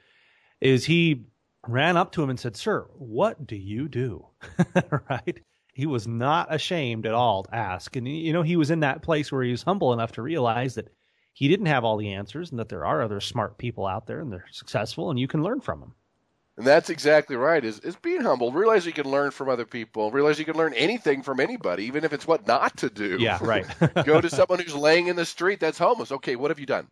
Is 0.60 0.84
he 0.84 1.24
ran 1.66 1.96
up 1.96 2.12
to 2.12 2.22
him 2.22 2.30
and 2.30 2.38
said, 2.38 2.56
Sir, 2.56 2.86
what 2.94 3.46
do 3.46 3.56
you 3.56 3.88
do? 3.88 4.26
right? 5.08 5.40
He 5.72 5.86
was 5.86 6.06
not 6.06 6.54
ashamed 6.54 7.06
at 7.06 7.14
all 7.14 7.44
to 7.44 7.54
ask. 7.54 7.96
And, 7.96 8.06
you 8.06 8.32
know, 8.32 8.42
he 8.42 8.56
was 8.56 8.70
in 8.70 8.80
that 8.80 9.02
place 9.02 9.32
where 9.32 9.42
he 9.42 9.50
was 9.50 9.62
humble 9.62 9.92
enough 9.92 10.12
to 10.12 10.22
realize 10.22 10.74
that 10.76 10.88
he 11.34 11.48
didn't 11.48 11.66
have 11.66 11.84
all 11.84 11.96
the 11.96 12.12
answers 12.12 12.50
and 12.50 12.60
that 12.60 12.68
there 12.68 12.86
are 12.86 13.02
other 13.02 13.20
smart 13.20 13.58
people 13.58 13.86
out 13.86 14.06
there 14.06 14.20
and 14.20 14.32
they're 14.32 14.46
successful 14.50 15.10
and 15.10 15.18
you 15.18 15.28
can 15.28 15.42
learn 15.42 15.60
from 15.60 15.80
them. 15.80 15.94
And 16.56 16.64
that's 16.64 16.88
exactly 16.88 17.34
right. 17.34 17.64
Is 17.64 17.80
is 17.80 17.96
being 17.96 18.20
humble. 18.20 18.52
Realize 18.52 18.86
you 18.86 18.92
can 18.92 19.10
learn 19.10 19.32
from 19.32 19.48
other 19.48 19.64
people. 19.64 20.12
Realize 20.12 20.38
you 20.38 20.44
can 20.44 20.56
learn 20.56 20.72
anything 20.74 21.20
from 21.20 21.40
anybody, 21.40 21.82
even 21.84 22.04
if 22.04 22.12
it's 22.12 22.28
what 22.28 22.46
not 22.46 22.76
to 22.76 22.88
do. 22.88 23.16
Yeah, 23.18 23.40
right. 23.42 23.66
Go 24.04 24.20
to 24.20 24.30
someone 24.30 24.60
who's 24.60 24.74
laying 24.74 25.08
in 25.08 25.16
the 25.16 25.24
street 25.24 25.58
that's 25.58 25.78
homeless. 25.78 26.12
Okay, 26.12 26.36
what 26.36 26.52
have 26.52 26.60
you 26.60 26.66
done? 26.66 26.86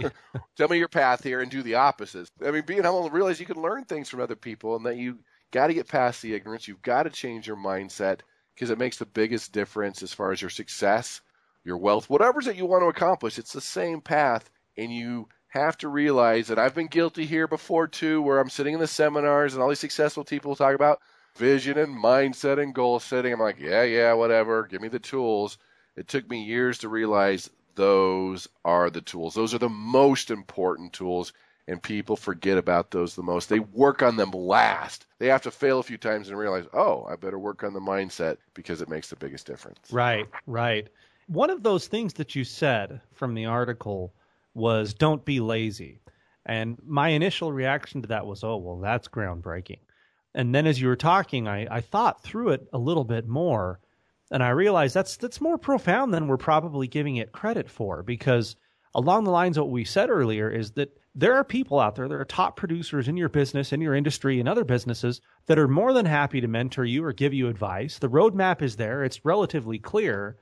Tell 0.56 0.68
me 0.68 0.78
your 0.78 0.88
path 0.88 1.22
here 1.22 1.40
and 1.40 1.48
do 1.48 1.62
the 1.62 1.76
opposite. 1.76 2.28
I 2.44 2.50
mean, 2.50 2.64
being 2.66 2.82
humble. 2.82 3.08
Realize 3.08 3.38
you 3.38 3.46
can 3.46 3.62
learn 3.62 3.84
things 3.84 4.08
from 4.08 4.20
other 4.20 4.34
people, 4.34 4.74
and 4.74 4.84
that 4.86 4.96
you 4.96 5.20
got 5.52 5.68
to 5.68 5.74
get 5.74 5.86
past 5.86 6.20
the 6.20 6.34
ignorance. 6.34 6.66
You've 6.66 6.82
got 6.82 7.04
to 7.04 7.10
change 7.10 7.46
your 7.46 7.56
mindset 7.56 8.20
because 8.56 8.70
it 8.70 8.78
makes 8.78 8.96
the 8.96 9.06
biggest 9.06 9.52
difference 9.52 10.02
as 10.02 10.12
far 10.12 10.32
as 10.32 10.40
your 10.40 10.50
success, 10.50 11.20
your 11.66 11.76
wealth, 11.76 12.08
whatever's 12.08 12.46
that 12.46 12.56
you 12.56 12.64
want 12.64 12.82
to 12.82 12.88
accomplish. 12.88 13.38
It's 13.38 13.52
the 13.52 13.60
same 13.60 14.00
path, 14.00 14.48
and 14.76 14.92
you 14.92 15.28
have 15.48 15.76
to 15.78 15.88
realize 15.88 16.46
that 16.46 16.58
I've 16.58 16.74
been 16.74 16.86
guilty 16.86 17.26
here 17.26 17.48
before 17.48 17.88
too, 17.88 18.22
where 18.22 18.38
I'm 18.38 18.48
sitting 18.48 18.74
in 18.74 18.80
the 18.80 18.86
seminars 18.86 19.54
and 19.54 19.62
all 19.62 19.68
these 19.68 19.80
successful 19.80 20.24
people 20.24 20.54
talk 20.54 20.74
about 20.74 21.00
vision 21.36 21.76
and 21.76 21.96
mindset 21.96 22.62
and 22.62 22.74
goal 22.74 23.00
setting. 23.00 23.32
I'm 23.32 23.40
like, 23.40 23.58
yeah, 23.58 23.82
yeah, 23.82 24.12
whatever. 24.12 24.66
Give 24.66 24.80
me 24.80 24.88
the 24.88 24.98
tools. 24.98 25.58
It 25.96 26.08
took 26.08 26.28
me 26.30 26.44
years 26.44 26.78
to 26.78 26.88
realize 26.88 27.50
those 27.74 28.48
are 28.64 28.90
the 28.90 29.00
tools. 29.00 29.34
Those 29.34 29.54
are 29.54 29.58
the 29.58 29.68
most 29.68 30.30
important 30.30 30.92
tools, 30.92 31.32
and 31.66 31.82
people 31.82 32.16
forget 32.16 32.58
about 32.58 32.90
those 32.90 33.14
the 33.14 33.22
most. 33.22 33.48
They 33.48 33.60
work 33.60 34.02
on 34.02 34.16
them 34.16 34.30
last. 34.30 35.06
They 35.18 35.28
have 35.28 35.42
to 35.42 35.50
fail 35.50 35.78
a 35.78 35.82
few 35.82 35.98
times 35.98 36.28
and 36.28 36.38
realize, 36.38 36.66
oh, 36.72 37.06
I 37.08 37.16
better 37.16 37.38
work 37.38 37.64
on 37.64 37.72
the 37.72 37.80
mindset 37.80 38.36
because 38.54 38.82
it 38.82 38.88
makes 38.88 39.08
the 39.10 39.16
biggest 39.16 39.46
difference. 39.46 39.90
Right, 39.90 40.26
right. 40.46 40.88
One 41.26 41.50
of 41.50 41.62
those 41.62 41.86
things 41.88 42.14
that 42.14 42.34
you 42.34 42.44
said 42.44 43.00
from 43.12 43.34
the 43.34 43.46
article 43.46 44.14
was 44.54 44.94
don't 44.94 45.24
be 45.24 45.40
lazy. 45.40 46.00
And 46.44 46.78
my 46.86 47.08
initial 47.08 47.52
reaction 47.52 48.02
to 48.02 48.08
that 48.08 48.26
was, 48.26 48.44
oh, 48.44 48.56
well, 48.56 48.78
that's 48.78 49.08
groundbreaking. 49.08 49.80
And 50.34 50.54
then 50.54 50.66
as 50.66 50.80
you 50.80 50.86
were 50.86 50.96
talking, 50.96 51.48
I, 51.48 51.66
I 51.70 51.80
thought 51.80 52.22
through 52.22 52.50
it 52.50 52.68
a 52.72 52.78
little 52.78 53.04
bit 53.04 53.26
more. 53.26 53.80
And 54.30 54.42
I 54.42 54.50
realized 54.50 54.94
that's 54.94 55.16
that's 55.16 55.40
more 55.40 55.58
profound 55.58 56.12
than 56.12 56.28
we're 56.28 56.36
probably 56.36 56.86
giving 56.86 57.16
it 57.16 57.32
credit 57.32 57.70
for, 57.70 58.02
because 58.02 58.56
along 58.94 59.24
the 59.24 59.30
lines 59.30 59.56
of 59.56 59.64
what 59.64 59.72
we 59.72 59.84
said 59.84 60.10
earlier 60.10 60.50
is 60.50 60.72
that 60.72 60.96
there 61.14 61.34
are 61.34 61.44
people 61.44 61.80
out 61.80 61.96
there, 61.96 62.08
there 62.08 62.20
are 62.20 62.24
top 62.24 62.56
producers 62.56 63.08
in 63.08 63.16
your 63.16 63.28
business, 63.28 63.72
in 63.72 63.80
your 63.80 63.94
industry, 63.94 64.38
in 64.38 64.46
other 64.46 64.64
businesses 64.64 65.20
that 65.46 65.58
are 65.58 65.68
more 65.68 65.92
than 65.92 66.06
happy 66.06 66.40
to 66.40 66.48
mentor 66.48 66.84
you 66.84 67.04
or 67.04 67.12
give 67.12 67.32
you 67.32 67.48
advice. 67.48 67.98
The 67.98 68.10
roadmap 68.10 68.62
is 68.62 68.76
there, 68.76 69.04
it's 69.04 69.24
relatively 69.24 69.78
clear, 69.78 70.36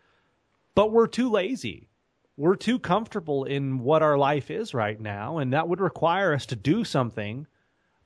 but 0.74 0.92
we're 0.92 1.06
too 1.06 1.30
lazy 1.30 1.88
we're 2.36 2.56
too 2.56 2.78
comfortable 2.78 3.44
in 3.44 3.78
what 3.78 4.02
our 4.02 4.18
life 4.18 4.50
is 4.50 4.74
right 4.74 5.00
now, 5.00 5.38
and 5.38 5.52
that 5.52 5.68
would 5.68 5.80
require 5.80 6.32
us 6.32 6.46
to 6.46 6.56
do 6.56 6.84
something 6.84 7.46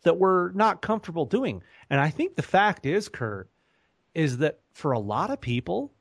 that 0.02 0.18
we're 0.18 0.52
not 0.52 0.82
comfortable 0.82 1.24
doing. 1.24 1.62
And 1.88 2.00
I 2.00 2.10
think 2.10 2.36
the 2.36 2.42
fact 2.42 2.84
is, 2.84 3.08
Kurt, 3.08 3.48
is 4.14 4.38
that 4.38 4.60
for 4.72 4.92
a 4.92 4.98
lot 4.98 5.30
of 5.30 5.40
people, 5.40 5.92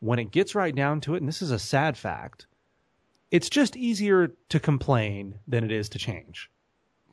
when 0.00 0.18
it 0.18 0.30
gets 0.30 0.54
right 0.54 0.74
down 0.74 1.00
to 1.02 1.14
it, 1.14 1.18
and 1.18 1.28
this 1.28 1.42
is 1.42 1.50
a 1.50 1.58
sad 1.58 1.96
fact, 1.96 2.46
it's 3.30 3.50
just 3.50 3.76
easier 3.76 4.32
to 4.48 4.60
complain 4.60 5.34
than 5.48 5.64
it 5.64 5.72
is 5.72 5.88
to 5.90 5.98
change. 5.98 6.50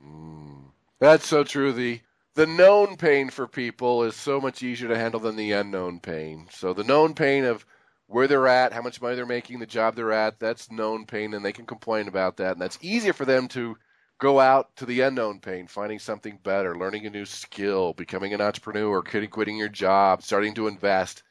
Mm, 0.05 0.65
that's 0.99 1.25
so 1.25 1.43
true. 1.43 1.73
The 1.73 2.01
the 2.33 2.45
known 2.45 2.95
pain 2.95 3.29
for 3.29 3.45
people 3.45 4.03
is 4.03 4.15
so 4.15 4.39
much 4.39 4.63
easier 4.63 4.87
to 4.87 4.97
handle 4.97 5.19
than 5.19 5.35
the 5.35 5.51
unknown 5.51 5.99
pain. 5.99 6.47
So 6.49 6.73
the 6.73 6.83
known 6.83 7.13
pain 7.13 7.43
of 7.43 7.65
where 8.11 8.27
they're 8.27 8.47
at, 8.47 8.73
how 8.73 8.81
much 8.81 9.01
money 9.01 9.15
they're 9.15 9.25
making, 9.25 9.59
the 9.59 9.65
job 9.65 9.95
they're 9.95 10.11
at. 10.11 10.39
That's 10.39 10.71
known 10.71 11.05
pain, 11.05 11.33
and 11.33 11.43
they 11.43 11.53
can 11.53 11.65
complain 11.65 12.07
about 12.07 12.37
that. 12.37 12.53
And 12.53 12.61
that's 12.61 12.77
easier 12.81 13.13
for 13.13 13.25
them 13.25 13.47
to 13.49 13.77
go 14.19 14.39
out 14.39 14.75
to 14.75 14.85
the 14.85 15.01
unknown 15.01 15.39
pain, 15.39 15.67
finding 15.67 15.97
something 15.97 16.37
better, 16.43 16.77
learning 16.77 17.05
a 17.05 17.09
new 17.09 17.25
skill, 17.25 17.93
becoming 17.93 18.33
an 18.33 18.41
entrepreneur, 18.41 19.01
quitting, 19.01 19.29
quitting 19.29 19.57
your 19.57 19.69
job, 19.69 20.21
starting 20.21 20.53
to 20.55 20.67
invest. 20.67 21.23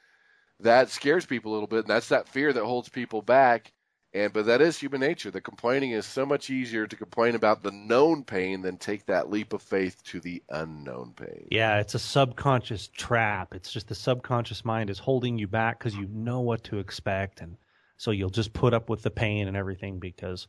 That 0.60 0.90
scares 0.90 1.26
people 1.26 1.52
a 1.52 1.54
little 1.54 1.68
bit, 1.68 1.80
and 1.80 1.88
that's 1.88 2.08
that 2.08 2.28
fear 2.28 2.52
that 2.52 2.64
holds 2.64 2.88
people 2.88 3.22
back. 3.22 3.72
And 4.12 4.32
but 4.32 4.46
that 4.46 4.60
is 4.60 4.78
human 4.78 5.00
nature. 5.00 5.30
The 5.30 5.40
complaining 5.40 5.92
is 5.92 6.04
so 6.04 6.26
much 6.26 6.50
easier 6.50 6.86
to 6.86 6.96
complain 6.96 7.36
about 7.36 7.62
the 7.62 7.70
known 7.70 8.24
pain 8.24 8.60
than 8.62 8.76
take 8.76 9.06
that 9.06 9.30
leap 9.30 9.52
of 9.52 9.62
faith 9.62 10.02
to 10.04 10.20
the 10.20 10.42
unknown 10.50 11.12
pain. 11.14 11.46
Yeah, 11.50 11.78
it's 11.78 11.94
a 11.94 12.00
subconscious 12.00 12.88
trap. 12.88 13.54
It's 13.54 13.70
just 13.72 13.86
the 13.86 13.94
subconscious 13.94 14.64
mind 14.64 14.90
is 14.90 14.98
holding 14.98 15.38
you 15.38 15.46
back 15.46 15.78
because 15.78 15.94
you 15.94 16.08
know 16.08 16.40
what 16.40 16.64
to 16.64 16.78
expect, 16.78 17.40
and 17.40 17.56
so 17.98 18.10
you'll 18.10 18.30
just 18.30 18.52
put 18.52 18.74
up 18.74 18.88
with 18.88 19.02
the 19.02 19.10
pain 19.10 19.46
and 19.46 19.56
everything 19.56 20.00
because 20.00 20.48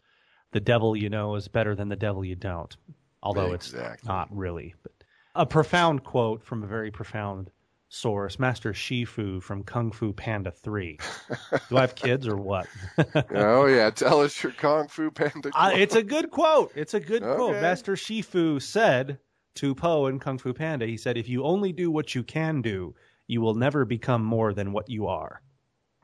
the 0.53 0.59
devil 0.59 0.95
you 0.95 1.09
know 1.09 1.35
is 1.35 1.47
better 1.47 1.75
than 1.75 1.89
the 1.89 1.95
devil 1.95 2.25
you 2.25 2.35
don't. 2.35 2.75
Although 3.21 3.53
exactly. 3.53 3.93
it's 3.93 4.05
not 4.05 4.35
really. 4.35 4.73
But 4.81 4.93
a 5.35 5.45
profound 5.45 6.03
quote 6.03 6.43
from 6.43 6.63
a 6.63 6.67
very 6.67 6.89
profound 6.89 7.51
source, 7.91 8.39
Master 8.39 8.71
Shifu 8.71 9.43
from 9.43 9.63
Kung 9.63 9.91
Fu 9.91 10.13
Panda 10.13 10.49
3. 10.49 10.97
Do 11.69 11.77
I 11.77 11.81
have 11.81 11.95
kids 11.95 12.27
or 12.27 12.37
what? 12.37 12.67
oh, 13.35 13.65
yeah. 13.65 13.89
Tell 13.89 14.21
us 14.21 14.41
your 14.41 14.53
Kung 14.53 14.87
Fu 14.87 15.11
Panda 15.11 15.51
uh, 15.53 15.71
it's 15.73 15.95
a 15.95 16.03
good 16.03 16.31
quote. 16.31 16.71
It's 16.73 16.93
a 16.93 16.99
good 16.99 17.21
okay. 17.21 17.35
quote. 17.35 17.61
Master 17.61 17.93
Shifu 17.93 18.61
said 18.61 19.19
to 19.55 19.75
Po 19.75 20.07
in 20.07 20.19
Kung 20.19 20.37
Fu 20.37 20.53
Panda, 20.53 20.87
he 20.87 20.97
said, 20.97 21.17
If 21.17 21.27
you 21.27 21.43
only 21.43 21.73
do 21.73 21.91
what 21.91 22.15
you 22.15 22.23
can 22.23 22.61
do, 22.61 22.95
you 23.27 23.41
will 23.41 23.55
never 23.55 23.83
become 23.83 24.23
more 24.23 24.53
than 24.53 24.71
what 24.71 24.89
you 24.89 25.07
are. 25.07 25.41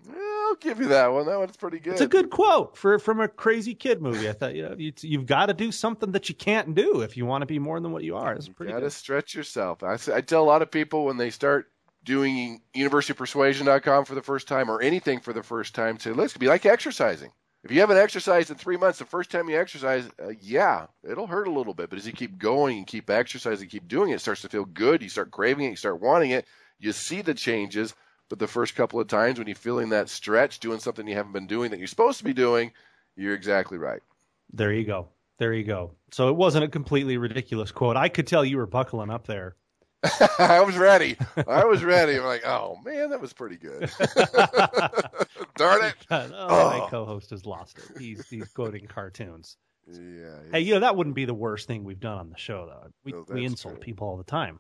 I'll 0.10 0.56
give 0.56 0.80
you 0.80 0.88
that 0.88 1.08
one. 1.08 1.26
That 1.26 1.40
one's 1.40 1.58
pretty 1.58 1.80
good. 1.80 1.94
It's 1.94 2.02
a 2.02 2.08
good 2.08 2.30
quote 2.30 2.78
for 2.78 3.00
from 3.00 3.20
a 3.20 3.28
crazy 3.28 3.76
kid 3.76 4.02
movie. 4.02 4.30
I 4.30 4.32
thought 4.32 4.56
you 4.56 4.64
know 4.64 4.76
you, 4.78 5.18
have 5.18 5.28
got 5.28 5.48
to 5.48 5.54
do 5.54 5.74
something 5.74 6.14
that 6.14 6.30
you 6.30 6.36
can't 6.36 6.74
do 6.74 7.02
if 7.02 7.18
you 7.18 7.26
want 7.26 7.42
to 7.42 7.46
be 7.46 7.60
more 7.60 7.82
than 7.82 7.92
what 7.92 8.04
you 8.04 8.16
are. 8.16 8.32
It's 8.34 8.48
pretty. 8.48 8.72
Got 8.72 8.80
to 8.80 8.90
stretch 8.90 9.36
yourself. 9.36 9.84
I, 9.84 9.98
I 10.14 10.22
tell 10.22 10.42
a 10.42 10.46
lot 10.46 10.62
of 10.62 10.72
people 10.72 11.04
when 11.04 11.18
they 11.18 11.30
start 11.30 11.70
doing 12.08 12.62
universitypersuasion.com 12.74 14.06
for 14.06 14.16
the 14.16 14.22
first 14.22 14.48
time 14.48 14.72
or 14.72 14.82
anything 14.82 15.20
for 15.20 15.34
the 15.34 15.44
first 15.44 15.76
time, 15.76 16.00
say, 16.00 16.12
let's 16.12 16.38
be 16.38 16.48
like 16.48 16.66
exercising. 16.66 17.32
If 17.66 17.72
you 17.72 17.82
haven't 17.82 17.98
exercised 17.98 18.50
in 18.50 18.56
three 18.56 18.78
months, 18.78 18.98
the 18.98 19.06
first 19.06 19.30
time 19.30 19.50
you 19.50 19.60
exercise, 19.60 20.10
uh, 20.24 20.30
yeah, 20.40 20.86
it'll 21.04 21.28
hurt 21.28 21.50
a 21.50 21.52
little 21.52 21.74
bit. 21.74 21.90
But 21.90 22.00
as 22.00 22.08
you 22.08 22.14
keep 22.14 22.38
going 22.38 22.78
and 22.78 22.88
keep 22.88 23.10
exercising, 23.10 23.68
keep 23.68 23.90
doing 23.90 24.12
it, 24.12 24.16
it 24.16 24.22
starts 24.22 24.42
to 24.44 24.50
feel 24.50 24.64
good. 24.64 25.02
You 25.02 25.10
start 25.10 25.32
craving 25.32 25.66
it, 25.66 25.72
you 25.72 25.76
start 25.76 26.00
wanting 26.00 26.32
it. 26.32 26.46
You 26.80 26.94
see 26.94 27.22
the 27.22 27.34
changes. 27.34 27.94
But 28.30 28.40
the 28.40 28.48
first 28.48 28.76
couple 28.76 29.02
of 29.02 29.08
times 29.08 29.38
when 29.38 29.48
you're 29.48 29.56
feeling 29.58 29.90
that 29.90 30.08
stretch, 30.08 30.62
doing 30.62 30.80
something 30.80 31.06
you 31.08 31.16
haven't 31.16 31.34
been 31.34 31.48
doing 31.48 31.72
that 31.72 31.80
you're 31.80 31.88
supposed 31.88 32.20
to 32.20 32.24
be 32.24 32.34
doing, 32.34 32.72
you're 33.18 33.36
exactly 33.36 33.78
right. 33.78 34.02
There 34.54 34.72
you 34.72 34.86
go. 34.86 35.10
There 35.40 35.54
you 35.54 35.66
go. 35.66 35.92
So 36.12 36.30
it 36.30 36.38
wasn't 36.38 36.64
a 36.64 36.70
completely 36.70 37.18
ridiculous 37.18 37.72
quote. 37.72 37.98
I 37.98 38.08
could 38.08 38.28
tell 38.28 38.46
you 38.46 38.58
were 38.58 38.66
buckling 38.66 39.10
up 39.10 39.28
there. 39.28 39.56
I 40.40 40.62
was 40.62 40.78
ready. 40.78 41.18
I 41.48 41.66
was 41.66 41.84
ready. 41.86 42.18
I'm 42.18 42.26
like, 42.26 42.46
oh 42.46 42.78
man, 42.84 43.10
that 43.10 43.22
was 43.22 43.34
pretty 43.34 43.58
good. 43.58 43.90
Darn 45.56 45.86
it! 45.86 45.96
oh, 46.12 46.32
oh, 46.34 46.80
my 46.80 46.88
co-host 46.90 47.32
has 47.32 47.46
lost 47.46 47.78
it. 47.80 48.00
He's 48.00 48.28
he's 48.30 48.48
quoting 48.50 48.86
cartoons. 48.88 49.58
Yeah. 49.92 50.40
Hey, 50.52 50.60
you 50.62 50.74
know 50.74 50.82
that 50.82 50.96
wouldn't 50.96 51.16
be 51.16 51.26
the 51.26 51.34
worst 51.34 51.68
thing 51.68 51.84
we've 51.84 52.00
done 52.00 52.18
on 52.18 52.30
the 52.30 52.38
show, 52.38 52.68
though. 52.68 52.92
We 53.04 53.12
no, 53.14 53.26
we 53.28 53.46
insult 53.46 53.76
true. 53.76 53.84
people 53.84 54.08
all 54.08 54.18
the 54.18 54.24
time. 54.24 54.60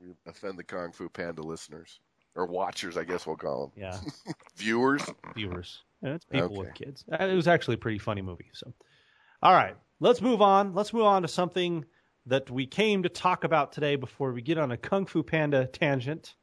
We 0.00 0.14
offend 0.26 0.58
the 0.58 0.64
Kung 0.64 0.92
Fu 0.92 1.08
Panda 1.08 1.42
listeners 1.42 2.00
or 2.34 2.46
watchers, 2.46 2.96
I 2.96 3.04
guess 3.04 3.26
we'll 3.26 3.36
call 3.36 3.66
them. 3.66 3.72
Yeah. 3.76 3.98
Viewers. 4.56 5.02
Viewers. 5.34 5.82
Yeah, 6.02 6.14
it's 6.14 6.24
people 6.24 6.46
okay. 6.46 6.58
with 6.58 6.74
kids. 6.74 7.04
Uh, 7.10 7.24
it 7.24 7.34
was 7.34 7.46
actually 7.46 7.74
a 7.74 7.78
pretty 7.78 7.98
funny 7.98 8.22
movie. 8.22 8.50
So, 8.52 8.72
all 9.42 9.52
right, 9.52 9.76
let's 10.00 10.20
move 10.20 10.42
on. 10.42 10.74
Let's 10.74 10.92
move 10.92 11.04
on 11.04 11.22
to 11.22 11.28
something 11.28 11.84
that 12.26 12.50
we 12.50 12.66
came 12.66 13.02
to 13.02 13.08
talk 13.08 13.44
about 13.44 13.72
today 13.72 13.96
before 13.96 14.32
we 14.32 14.42
get 14.42 14.58
on 14.58 14.70
a 14.70 14.76
Kung 14.76 15.06
Fu 15.06 15.22
Panda 15.22 15.66
tangent. 15.66 16.34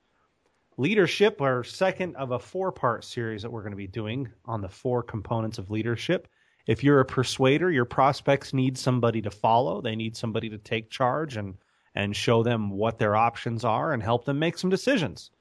Leadership, 0.77 1.41
our 1.41 1.63
second 1.63 2.15
of 2.15 2.31
a 2.31 2.39
four 2.39 2.71
part 2.71 3.03
series 3.03 3.41
that 3.41 3.51
we're 3.51 3.61
going 3.61 3.71
to 3.71 3.77
be 3.77 3.87
doing 3.87 4.29
on 4.45 4.61
the 4.61 4.69
four 4.69 5.03
components 5.03 5.57
of 5.57 5.69
leadership. 5.69 6.27
If 6.67 6.83
you're 6.83 6.99
a 6.99 7.05
persuader, 7.05 7.71
your 7.71 7.85
prospects 7.85 8.53
need 8.53 8.77
somebody 8.77 9.21
to 9.23 9.31
follow. 9.31 9.81
They 9.81 9.95
need 9.95 10.15
somebody 10.15 10.49
to 10.49 10.57
take 10.57 10.89
charge 10.89 11.35
and, 11.37 11.55
and 11.95 12.15
show 12.15 12.43
them 12.43 12.69
what 12.71 12.99
their 12.99 13.15
options 13.15 13.65
are 13.65 13.91
and 13.93 14.03
help 14.03 14.25
them 14.25 14.39
make 14.39 14.57
some 14.57 14.69
decisions. 14.69 15.31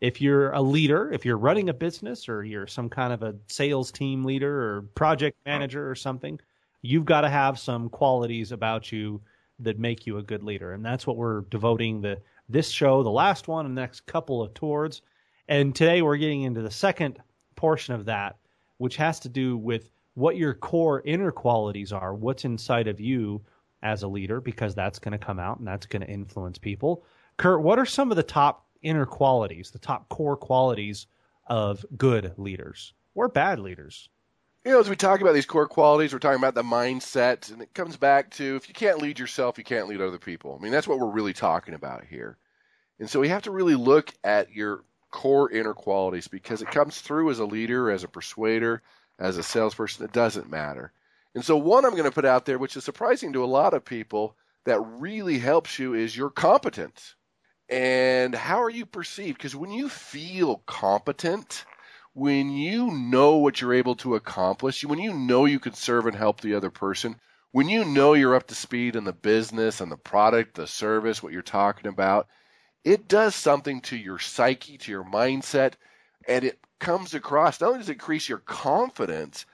If 0.00 0.20
you're 0.20 0.52
a 0.52 0.62
leader, 0.62 1.10
if 1.12 1.24
you're 1.24 1.38
running 1.38 1.68
a 1.68 1.74
business 1.74 2.28
or 2.28 2.44
you're 2.44 2.68
some 2.68 2.88
kind 2.88 3.12
of 3.12 3.22
a 3.22 3.34
sales 3.48 3.90
team 3.90 4.24
leader 4.24 4.76
or 4.76 4.82
project 4.94 5.36
manager 5.44 5.90
or 5.90 5.96
something, 5.96 6.38
you've 6.82 7.04
got 7.04 7.22
to 7.22 7.28
have 7.28 7.58
some 7.58 7.88
qualities 7.88 8.52
about 8.52 8.92
you 8.92 9.20
that 9.60 9.78
make 9.78 10.06
you 10.06 10.18
a 10.18 10.22
good 10.22 10.42
leader. 10.42 10.72
And 10.72 10.84
that's 10.84 11.06
what 11.06 11.16
we're 11.16 11.42
devoting 11.42 12.00
the 12.00 12.20
this 12.48 12.70
show, 12.70 13.02
the 13.02 13.10
last 13.10 13.48
one, 13.48 13.66
and 13.66 13.76
the 13.76 13.80
next 13.80 14.06
couple 14.06 14.42
of 14.42 14.54
towards. 14.54 15.02
And 15.48 15.74
today 15.74 16.02
we're 16.02 16.16
getting 16.16 16.42
into 16.42 16.62
the 16.62 16.70
second 16.70 17.18
portion 17.56 17.94
of 17.94 18.06
that, 18.06 18.36
which 18.78 18.96
has 18.96 19.20
to 19.20 19.28
do 19.28 19.56
with 19.56 19.90
what 20.14 20.36
your 20.36 20.54
core 20.54 21.02
inner 21.04 21.30
qualities 21.30 21.92
are, 21.92 22.14
what's 22.14 22.44
inside 22.44 22.88
of 22.88 23.00
you 23.00 23.42
as 23.82 24.02
a 24.02 24.08
leader, 24.08 24.40
because 24.40 24.74
that's 24.74 24.98
going 24.98 25.12
to 25.12 25.18
come 25.18 25.38
out 25.38 25.58
and 25.58 25.66
that's 25.68 25.86
going 25.86 26.02
to 26.02 26.08
influence 26.08 26.58
people. 26.58 27.04
Kurt, 27.36 27.62
what 27.62 27.78
are 27.78 27.86
some 27.86 28.10
of 28.10 28.16
the 28.16 28.22
top 28.22 28.66
inner 28.82 29.06
qualities, 29.06 29.70
the 29.70 29.78
top 29.78 30.08
core 30.08 30.36
qualities 30.36 31.06
of 31.46 31.84
good 31.96 32.32
leaders 32.36 32.94
or 33.14 33.28
bad 33.28 33.58
leaders? 33.58 34.08
You 34.64 34.72
know, 34.72 34.80
as 34.80 34.88
we 34.88 34.96
talk 34.96 35.20
about 35.20 35.34
these 35.34 35.46
core 35.46 35.68
qualities, 35.68 36.12
we're 36.12 36.18
talking 36.18 36.40
about 36.40 36.54
the 36.54 36.62
mindset, 36.62 37.50
and 37.52 37.62
it 37.62 37.72
comes 37.74 37.96
back 37.96 38.30
to 38.32 38.56
if 38.56 38.68
you 38.68 38.74
can't 38.74 39.00
lead 39.00 39.18
yourself, 39.18 39.56
you 39.56 39.64
can't 39.64 39.88
lead 39.88 40.00
other 40.00 40.18
people. 40.18 40.56
I 40.58 40.62
mean, 40.62 40.72
that's 40.72 40.88
what 40.88 40.98
we're 40.98 41.10
really 41.10 41.32
talking 41.32 41.74
about 41.74 42.04
here. 42.04 42.36
And 42.98 43.08
so 43.08 43.20
we 43.20 43.28
have 43.28 43.42
to 43.42 43.50
really 43.50 43.76
look 43.76 44.12
at 44.24 44.52
your 44.52 44.84
core 45.10 45.50
inner 45.50 45.74
qualities 45.74 46.28
because 46.28 46.60
it 46.60 46.70
comes 46.70 47.00
through 47.00 47.30
as 47.30 47.38
a 47.38 47.46
leader, 47.46 47.90
as 47.90 48.04
a 48.04 48.08
persuader, 48.08 48.82
as 49.18 49.38
a 49.38 49.42
salesperson. 49.42 50.04
It 50.04 50.12
doesn't 50.12 50.50
matter. 50.50 50.92
And 51.34 51.44
so, 51.44 51.56
one 51.56 51.84
I'm 51.84 51.92
going 51.92 52.04
to 52.04 52.10
put 52.10 52.24
out 52.24 52.44
there, 52.44 52.58
which 52.58 52.76
is 52.76 52.84
surprising 52.84 53.32
to 53.34 53.44
a 53.44 53.46
lot 53.46 53.74
of 53.74 53.84
people, 53.84 54.36
that 54.64 54.80
really 54.80 55.38
helps 55.38 55.78
you 55.78 55.94
is 55.94 56.16
your 56.16 56.30
competence. 56.30 57.14
And 57.68 58.34
how 58.34 58.62
are 58.62 58.70
you 58.70 58.86
perceived? 58.86 59.38
Because 59.38 59.54
when 59.54 59.70
you 59.70 59.88
feel 59.88 60.62
competent, 60.66 61.64
when 62.18 62.50
you 62.50 62.90
know 62.90 63.36
what 63.36 63.60
you're 63.60 63.74
able 63.74 63.94
to 63.94 64.16
accomplish, 64.16 64.84
when 64.84 64.98
you 64.98 65.14
know 65.14 65.44
you 65.44 65.60
can 65.60 65.72
serve 65.72 66.04
and 66.06 66.16
help 66.16 66.40
the 66.40 66.54
other 66.54 66.70
person, 66.70 67.14
when 67.52 67.68
you 67.68 67.84
know 67.84 68.14
you're 68.14 68.34
up 68.34 68.48
to 68.48 68.56
speed 68.56 68.96
in 68.96 69.04
the 69.04 69.12
business 69.12 69.80
and 69.80 69.90
the 69.90 69.96
product, 69.96 70.54
the 70.54 70.66
service, 70.66 71.22
what 71.22 71.32
you're 71.32 71.42
talking 71.42 71.86
about, 71.86 72.26
it 72.84 73.06
does 73.06 73.36
something 73.36 73.80
to 73.82 73.96
your 73.96 74.18
psyche, 74.18 74.78
to 74.78 74.90
your 74.90 75.04
mindset, 75.04 75.74
and 76.26 76.44
it 76.44 76.58
comes 76.80 77.14
across. 77.14 77.60
Not 77.60 77.68
only 77.68 77.78
does 77.78 77.88
it 77.88 77.92
increase 77.92 78.28
your 78.28 78.38
confidence, 78.38 79.46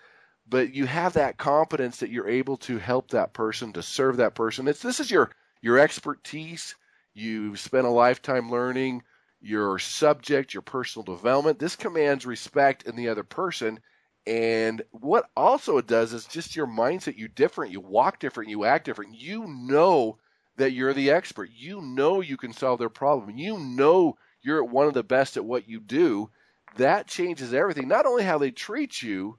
but 0.49 0.75
you 0.75 0.87
have 0.87 1.13
that 1.15 1.37
confidence 1.37 1.99
that 1.99 2.11
you're 2.11 2.29
able 2.29 2.57
to 2.59 2.79
help 2.79 3.11
that 3.11 3.35
person, 3.35 3.75
to 3.75 3.83
serve 3.83 4.17
that 4.17 4.35
person. 4.35 4.69
It's 4.69 4.81
this 4.81 5.01
is 5.01 5.11
your 5.11 5.31
your 5.61 5.79
expertise. 5.79 6.75
You've 7.13 7.61
spent 7.61 7.87
a 7.87 7.91
lifetime 7.91 8.51
learning 8.51 9.03
your 9.45 9.79
subject, 9.79 10.55
your 10.55 10.63
personal 10.63 11.05
development. 11.05 11.59
This 11.59 11.77
commands 11.77 12.25
respect 12.25 12.85
in 12.85 12.97
the 12.97 13.09
other 13.09 13.25
person. 13.25 13.79
And 14.27 14.83
what 14.91 15.29
also 15.37 15.77
it 15.77 15.87
does 15.87 16.15
is 16.15 16.25
just 16.25 16.57
your 16.57 16.67
mindset. 16.67 17.19
You 17.19 17.29
different. 17.29 17.73
You 17.73 17.81
walk 17.81 18.19
different. 18.21 18.49
You 18.49 18.65
act 18.65 18.87
different. 18.87 19.15
You 19.15 19.47
know 19.47 20.17
that 20.57 20.73
you're 20.73 20.95
the 20.95 21.11
expert. 21.11 21.51
You 21.55 21.83
know 21.83 22.23
you 22.23 22.39
can 22.39 22.55
solve 22.55 22.79
their 22.79 22.89
problem. 22.89 23.37
You 23.37 23.59
know 23.59 24.17
you're 24.41 24.65
one 24.65 24.87
of 24.87 24.95
the 24.95 25.03
best 25.03 25.37
at 25.37 25.45
what 25.45 25.69
you 25.69 25.79
do. 25.79 26.31
That 26.77 27.07
changes 27.07 27.53
everything. 27.53 27.87
Not 27.87 28.07
only 28.07 28.25
how 28.25 28.39
they 28.39 28.51
treat 28.51 29.03
you, 29.03 29.39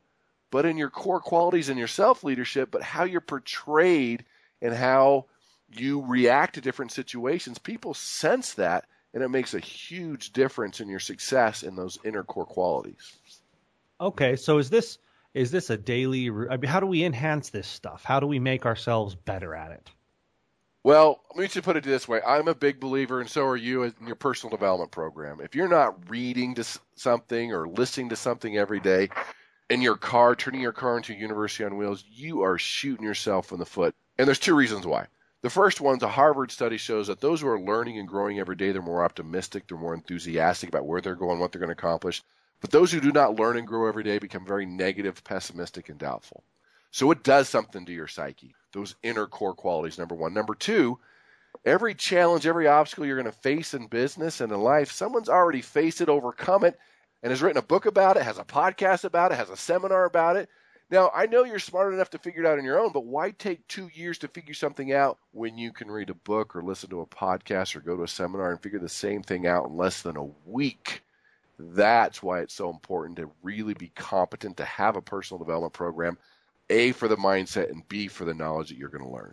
but 0.51 0.65
in 0.65 0.77
your 0.77 0.91
core 0.91 1.19
qualities 1.19 1.69
and 1.69 1.79
your 1.79 1.87
self 1.87 2.23
leadership, 2.23 2.69
but 2.69 2.83
how 2.83 3.05
you're 3.05 3.21
portrayed 3.21 4.23
and 4.61 4.73
how 4.73 5.25
you 5.75 6.05
react 6.05 6.55
to 6.55 6.61
different 6.61 6.91
situations. 6.91 7.57
People 7.57 7.95
sense 7.95 8.53
that, 8.53 8.85
and 9.15 9.23
it 9.23 9.29
makes 9.29 9.53
a 9.53 9.59
huge 9.59 10.33
difference 10.33 10.81
in 10.81 10.89
your 10.89 10.99
success 10.99 11.63
in 11.63 11.75
those 11.75 11.97
inner 12.03 12.21
core 12.21 12.45
qualities. 12.45 13.13
Okay, 13.99 14.35
so 14.35 14.57
is 14.59 14.69
this 14.69 14.99
is 15.33 15.51
this 15.51 15.69
a 15.69 15.77
daily? 15.77 16.29
I 16.29 16.57
mean, 16.57 16.69
how 16.69 16.81
do 16.81 16.85
we 16.85 17.03
enhance 17.03 17.49
this 17.49 17.67
stuff? 17.67 18.03
How 18.03 18.19
do 18.19 18.27
we 18.27 18.39
make 18.39 18.65
ourselves 18.65 19.15
better 19.15 19.55
at 19.55 19.71
it? 19.71 19.89
Well, 20.83 21.21
let 21.31 21.41
me 21.41 21.47
just 21.47 21.65
put 21.65 21.77
it 21.77 21.83
this 21.83 22.07
way. 22.07 22.21
I'm 22.25 22.47
a 22.47 22.53
big 22.53 22.79
believer, 22.79 23.19
and 23.19 23.29
so 23.29 23.45
are 23.47 23.57
you 23.57 23.83
in 23.83 23.93
your 24.05 24.15
personal 24.15 24.55
development 24.55 24.91
program. 24.91 25.39
If 25.41 25.55
you're 25.55 25.67
not 25.67 26.09
reading 26.09 26.53
to 26.55 26.65
something 26.95 27.53
or 27.53 27.67
listening 27.67 28.09
to 28.09 28.15
something 28.15 28.55
every 28.55 28.79
day 28.79 29.09
in 29.69 29.81
your 29.81 29.95
car, 29.95 30.35
turning 30.35 30.61
your 30.61 30.73
car 30.73 30.97
into 30.97 31.13
a 31.13 31.15
university 31.15 31.63
on 31.63 31.77
wheels, 31.77 32.03
you 32.07 32.43
are 32.43 32.59
shooting 32.59 33.03
yourself 33.03 33.51
in 33.51 33.59
the 33.59 33.65
foot. 33.65 33.95
And 34.17 34.27
there's 34.27 34.39
two 34.39 34.55
reasons 34.55 34.85
why. 34.85 35.07
The 35.45 35.51
first 35.51 35.79
one's 35.79 36.01
a 36.01 36.07
Harvard 36.07 36.49
study 36.49 36.77
shows 36.77 37.05
that 37.05 37.21
those 37.21 37.39
who 37.39 37.47
are 37.47 37.61
learning 37.61 37.99
and 37.99 38.07
growing 38.07 38.39
every 38.39 38.55
day, 38.55 38.71
they're 38.71 38.81
more 38.81 39.05
optimistic, 39.05 39.67
they're 39.67 39.77
more 39.77 39.93
enthusiastic 39.93 40.69
about 40.69 40.87
where 40.87 41.01
they're 41.01 41.13
going, 41.13 41.37
what 41.37 41.51
they're 41.51 41.59
going 41.59 41.69
to 41.69 41.77
accomplish. 41.79 42.23
But 42.61 42.71
those 42.71 42.91
who 42.91 42.99
do 42.99 43.11
not 43.11 43.35
learn 43.35 43.55
and 43.55 43.67
grow 43.67 43.87
every 43.87 44.01
day 44.01 44.17
become 44.17 44.43
very 44.43 44.65
negative, 44.65 45.23
pessimistic, 45.23 45.89
and 45.89 45.99
doubtful. 45.99 46.43
So 46.89 47.11
it 47.11 47.23
does 47.23 47.47
something 47.47 47.85
to 47.85 47.93
your 47.93 48.07
psyche 48.07 48.55
those 48.71 48.95
inner 49.03 49.27
core 49.27 49.53
qualities, 49.53 49.99
number 49.99 50.15
one. 50.15 50.33
Number 50.33 50.55
two, 50.55 50.97
every 51.63 51.93
challenge, 51.93 52.47
every 52.47 52.65
obstacle 52.65 53.05
you're 53.05 53.21
going 53.21 53.31
to 53.31 53.41
face 53.43 53.75
in 53.75 53.85
business 53.85 54.41
and 54.41 54.51
in 54.51 54.59
life, 54.59 54.91
someone's 54.91 55.29
already 55.29 55.61
faced 55.61 56.01
it, 56.01 56.09
overcome 56.09 56.63
it, 56.63 56.79
and 57.21 57.29
has 57.29 57.43
written 57.43 57.59
a 57.59 57.61
book 57.67 57.85
about 57.85 58.17
it, 58.17 58.23
has 58.23 58.39
a 58.39 58.43
podcast 58.43 59.03
about 59.03 59.31
it, 59.31 59.35
has 59.35 59.51
a 59.51 59.57
seminar 59.57 60.05
about 60.05 60.37
it. 60.37 60.49
Now, 60.91 61.11
I 61.15 61.25
know 61.25 61.43
you're 61.43 61.57
smart 61.57 61.93
enough 61.93 62.11
to 62.11 62.19
figure 62.19 62.43
it 62.43 62.47
out 62.47 62.59
on 62.59 62.65
your 62.65 62.79
own, 62.79 62.91
but 62.91 63.05
why 63.05 63.31
take 63.31 63.67
two 63.67 63.89
years 63.93 64.19
to 64.19 64.27
figure 64.27 64.53
something 64.53 64.93
out 64.93 65.17
when 65.31 65.57
you 65.57 65.71
can 65.71 65.89
read 65.89 66.11
a 66.11 66.15
book 66.15 66.55
or 66.55 66.63
listen 66.63 66.91
to 66.91 67.01
a 67.01 67.07
podcast 67.07 67.75
or 67.75 67.79
go 67.79 67.97
to 67.97 68.03
a 68.03 68.07
seminar 68.07 68.51
and 68.51 68.61
figure 68.61 68.79
the 68.79 68.87
same 68.87 69.23
thing 69.23 69.47
out 69.47 69.67
in 69.67 69.75
less 69.75 70.03
than 70.03 70.15
a 70.15 70.29
week? 70.45 71.01
That's 71.57 72.21
why 72.21 72.41
it's 72.41 72.53
so 72.53 72.69
important 72.69 73.17
to 73.17 73.31
really 73.41 73.73
be 73.73 73.91
competent, 73.95 74.57
to 74.57 74.65
have 74.65 74.95
a 74.95 75.01
personal 75.01 75.39
development 75.39 75.73
program 75.73 76.17
a 76.69 76.91
for 76.93 77.07
the 77.07 77.17
mindset 77.17 77.69
and 77.69 77.87
B 77.87 78.07
for 78.07 78.25
the 78.25 78.33
knowledge 78.33 78.69
that 78.69 78.77
you're 78.77 78.89
going 78.89 79.03
to 79.03 79.09
learn. 79.09 79.31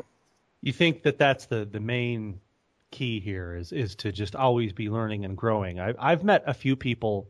You 0.60 0.72
think 0.72 1.02
that 1.02 1.18
that's 1.18 1.46
the 1.46 1.64
the 1.64 1.80
main 1.80 2.40
key 2.90 3.20
here 3.20 3.56
is 3.56 3.72
is 3.72 3.94
to 3.96 4.12
just 4.12 4.36
always 4.36 4.72
be 4.72 4.88
learning 4.88 5.24
and 5.24 5.36
growing. 5.36 5.80
I, 5.80 5.94
I've 5.98 6.24
met 6.24 6.44
a 6.46 6.54
few 6.54 6.76
people 6.76 7.26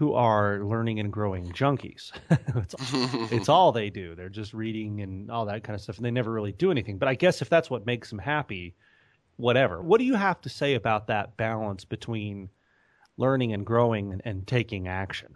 who 0.00 0.14
are 0.14 0.60
learning 0.64 0.98
and 0.98 1.12
growing 1.12 1.52
junkies. 1.52 2.10
it's, 2.30 2.74
it's 3.30 3.48
all 3.50 3.70
they 3.70 3.90
do. 3.90 4.14
They're 4.14 4.30
just 4.30 4.54
reading 4.54 5.02
and 5.02 5.30
all 5.30 5.44
that 5.44 5.62
kind 5.62 5.74
of 5.74 5.82
stuff, 5.82 5.98
and 5.98 6.06
they 6.06 6.10
never 6.10 6.32
really 6.32 6.52
do 6.52 6.70
anything. 6.70 6.96
But 6.96 7.10
I 7.10 7.14
guess 7.14 7.42
if 7.42 7.50
that's 7.50 7.68
what 7.68 7.84
makes 7.84 8.08
them 8.08 8.18
happy, 8.18 8.74
whatever. 9.36 9.82
What 9.82 9.98
do 9.98 10.06
you 10.06 10.14
have 10.14 10.40
to 10.40 10.48
say 10.48 10.72
about 10.72 11.08
that 11.08 11.36
balance 11.36 11.84
between 11.84 12.48
learning 13.18 13.52
and 13.52 13.66
growing 13.66 14.10
and, 14.14 14.22
and 14.24 14.46
taking 14.46 14.88
action? 14.88 15.34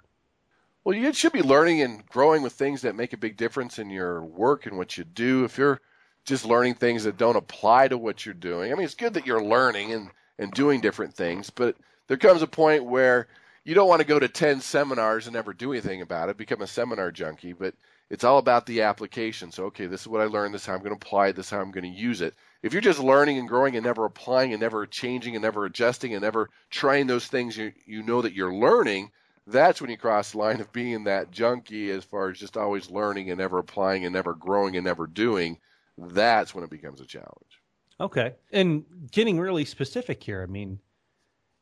Well, 0.82 0.96
you 0.96 1.12
should 1.12 1.32
be 1.32 1.42
learning 1.42 1.82
and 1.82 2.06
growing 2.06 2.40
with 2.40 2.54
things 2.54 2.80
that 2.80 2.96
make 2.96 3.12
a 3.12 3.18
big 3.18 3.36
difference 3.36 3.78
in 3.78 3.90
your 3.90 4.24
work 4.24 4.64
and 4.64 4.78
what 4.78 4.96
you 4.96 5.04
do. 5.04 5.44
If 5.44 5.58
you're 5.58 5.82
just 6.24 6.46
learning 6.46 6.76
things 6.76 7.04
that 7.04 7.18
don't 7.18 7.36
apply 7.36 7.88
to 7.88 7.98
what 7.98 8.24
you're 8.24 8.32
doing, 8.32 8.72
I 8.72 8.76
mean, 8.76 8.86
it's 8.86 8.94
good 8.94 9.12
that 9.12 9.26
you're 9.26 9.44
learning 9.44 9.92
and, 9.92 10.08
and 10.38 10.50
doing 10.52 10.80
different 10.80 11.12
things, 11.12 11.50
but 11.50 11.76
there 12.06 12.16
comes 12.16 12.40
a 12.40 12.46
point 12.46 12.86
where 12.86 13.28
you 13.64 13.74
don't 13.74 13.88
want 13.88 14.00
to 14.00 14.06
go 14.06 14.18
to 14.18 14.28
10 14.28 14.60
seminars 14.60 15.26
and 15.26 15.34
never 15.34 15.52
do 15.52 15.72
anything 15.72 16.02
about 16.02 16.28
it, 16.28 16.36
become 16.36 16.62
a 16.62 16.66
seminar 16.66 17.10
junkie, 17.10 17.52
but 17.52 17.74
it's 18.10 18.24
all 18.24 18.38
about 18.38 18.66
the 18.66 18.82
application. 18.82 19.50
So, 19.50 19.64
okay, 19.64 19.86
this 19.86 20.02
is 20.02 20.08
what 20.08 20.20
I 20.20 20.26
learned, 20.26 20.54
this 20.54 20.62
is 20.62 20.66
how 20.66 20.74
I'm 20.74 20.80
going 20.80 20.90
to 20.90 21.06
apply 21.06 21.28
it, 21.28 21.36
this 21.36 21.46
is 21.46 21.50
how 21.50 21.60
I'm 21.60 21.70
going 21.70 21.90
to 21.90 22.00
use 22.00 22.20
it. 22.20 22.34
If 22.62 22.72
you're 22.72 22.82
just 22.82 22.98
learning 22.98 23.38
and 23.38 23.48
growing 23.48 23.76
and 23.76 23.84
never 23.84 24.04
applying 24.04 24.52
and 24.52 24.60
never 24.60 24.86
changing 24.86 25.34
and 25.34 25.42
never 25.42 25.64
adjusting 25.64 26.14
and 26.14 26.22
never 26.22 26.50
trying 26.70 27.06
those 27.06 27.26
things 27.26 27.56
you, 27.56 27.72
you 27.86 28.02
know 28.02 28.22
that 28.22 28.34
you're 28.34 28.54
learning– 28.54 29.10
that's 29.46 29.80
when 29.80 29.90
you 29.90 29.98
cross 29.98 30.32
the 30.32 30.38
line 30.38 30.60
of 30.60 30.72
being 30.72 31.04
that 31.04 31.30
junkie 31.30 31.90
as 31.90 32.04
far 32.04 32.30
as 32.30 32.38
just 32.38 32.56
always 32.56 32.90
learning 32.90 33.30
and 33.30 33.38
never 33.38 33.58
applying 33.58 34.04
and 34.04 34.14
never 34.14 34.34
growing 34.34 34.76
and 34.76 34.84
never 34.84 35.06
doing. 35.06 35.58
That's 35.98 36.54
when 36.54 36.64
it 36.64 36.70
becomes 36.70 37.00
a 37.00 37.06
challenge. 37.06 37.60
Okay. 38.00 38.34
And 38.52 38.84
getting 39.10 39.38
really 39.38 39.64
specific 39.64 40.22
here, 40.22 40.42
I 40.42 40.46
mean, 40.46 40.80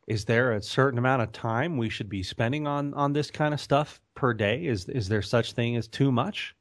is 0.07 0.25
there 0.25 0.51
a 0.51 0.61
certain 0.61 0.99
amount 0.99 1.21
of 1.21 1.31
time 1.31 1.77
we 1.77 1.89
should 1.89 2.09
be 2.09 2.23
spending 2.23 2.67
on 2.67 2.93
on 2.93 3.13
this 3.13 3.31
kind 3.31 3.53
of 3.53 3.59
stuff 3.59 4.01
per 4.15 4.33
day? 4.33 4.65
Is 4.65 4.89
is 4.89 5.07
there 5.07 5.21
such 5.21 5.53
thing 5.53 5.75
as 5.75 5.87
too 5.87 6.11
much? 6.11 6.55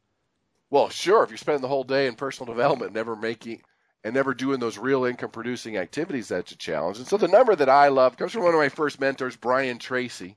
Well, 0.71 0.89
sure. 0.89 1.23
If 1.23 1.31
you're 1.31 1.39
spending 1.39 1.63
the 1.63 1.69
whole 1.69 1.85
day 1.85 2.07
in 2.07 2.15
personal 2.15 2.53
development, 2.53 2.95
never 2.95 3.15
making 3.15 3.63
and 4.05 4.15
never 4.15 4.35
doing 4.35 4.59
those 4.59 4.79
real 4.79 5.05
income 5.05 5.31
producing 5.31 5.77
activities, 5.77 6.29
that's 6.29 6.53
a 6.53 6.57
challenge. 6.57 6.99
And 6.99 7.07
so 7.07 7.17
the 7.17 7.29
number 7.29 7.55
that 7.55 7.69
I 7.69 7.89
love 7.89 8.17
comes 8.17 8.33
from 8.33 8.43
one 8.43 8.55
of 8.55 8.61
my 8.61 8.69
first 8.69 8.99
mentors, 8.99 9.37
Brian 9.37 9.79
Tracy. 9.79 10.37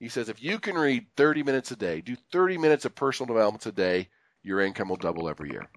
He 0.00 0.08
says 0.08 0.28
if 0.28 0.42
you 0.42 0.58
can 0.58 0.76
read 0.76 1.06
30 1.16 1.42
minutes 1.42 1.70
a 1.70 1.76
day, 1.76 2.00
do 2.00 2.16
30 2.32 2.58
minutes 2.58 2.84
of 2.84 2.94
personal 2.94 3.32
development 3.32 3.66
a 3.66 3.72
day, 3.72 4.08
your 4.42 4.60
income 4.60 4.88
will 4.88 4.96
double 4.96 5.28
every 5.28 5.50
year. 5.50 5.68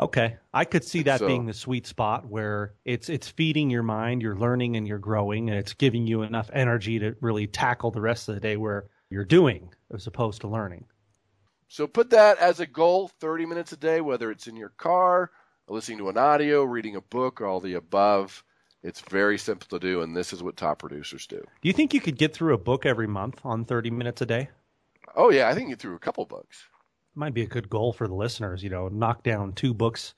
Okay, 0.00 0.36
I 0.54 0.64
could 0.64 0.84
see 0.84 1.02
that 1.02 1.18
so, 1.18 1.26
being 1.26 1.46
the 1.46 1.52
sweet 1.52 1.86
spot 1.86 2.26
where 2.26 2.74
it's 2.84 3.08
it's 3.08 3.28
feeding 3.28 3.68
your 3.68 3.82
mind, 3.82 4.22
you're 4.22 4.36
learning 4.36 4.76
and 4.76 4.86
you're 4.86 4.98
growing, 4.98 5.50
and 5.50 5.58
it's 5.58 5.74
giving 5.74 6.06
you 6.06 6.22
enough 6.22 6.50
energy 6.52 7.00
to 7.00 7.16
really 7.20 7.48
tackle 7.48 7.90
the 7.90 8.00
rest 8.00 8.28
of 8.28 8.34
the 8.34 8.40
day 8.40 8.56
where 8.56 8.86
you're 9.10 9.24
doing 9.24 9.74
as 9.92 10.06
opposed 10.06 10.40
to 10.42 10.48
learning. 10.48 10.84
So 11.66 11.86
put 11.86 12.10
that 12.10 12.38
as 12.38 12.60
a 12.60 12.66
goal, 12.66 13.08
30 13.20 13.46
minutes 13.46 13.72
a 13.72 13.76
day, 13.76 14.00
whether 14.00 14.30
it's 14.30 14.46
in 14.46 14.56
your 14.56 14.70
car, 14.70 15.30
listening 15.68 15.98
to 15.98 16.08
an 16.08 16.16
audio, 16.16 16.62
reading 16.62 16.96
a 16.96 17.00
book, 17.00 17.40
or 17.40 17.46
all 17.46 17.60
the 17.60 17.74
above. 17.74 18.44
It's 18.82 19.00
very 19.00 19.36
simple 19.36 19.66
to 19.68 19.84
do, 19.84 20.02
and 20.02 20.16
this 20.16 20.32
is 20.32 20.42
what 20.42 20.56
top 20.56 20.78
producers 20.78 21.26
do. 21.26 21.38
Do 21.40 21.68
you 21.68 21.72
think 21.72 21.92
you 21.92 22.00
could 22.00 22.16
get 22.16 22.32
through 22.32 22.54
a 22.54 22.58
book 22.58 22.86
every 22.86 23.08
month 23.08 23.40
on 23.44 23.64
30 23.64 23.90
minutes 23.90 24.22
a 24.22 24.26
day? 24.26 24.48
Oh, 25.16 25.30
yeah. 25.30 25.48
I 25.48 25.54
think 25.54 25.68
you 25.68 25.76
through 25.76 25.96
a 25.96 25.98
couple 25.98 26.24
books. 26.24 26.68
Might 27.18 27.34
be 27.34 27.42
a 27.42 27.46
good 27.46 27.68
goal 27.68 27.92
for 27.92 28.06
the 28.06 28.14
listeners, 28.14 28.62
you 28.62 28.70
know, 28.70 28.86
knock 28.86 29.24
down 29.24 29.52
two 29.52 29.74
books, 29.74 30.14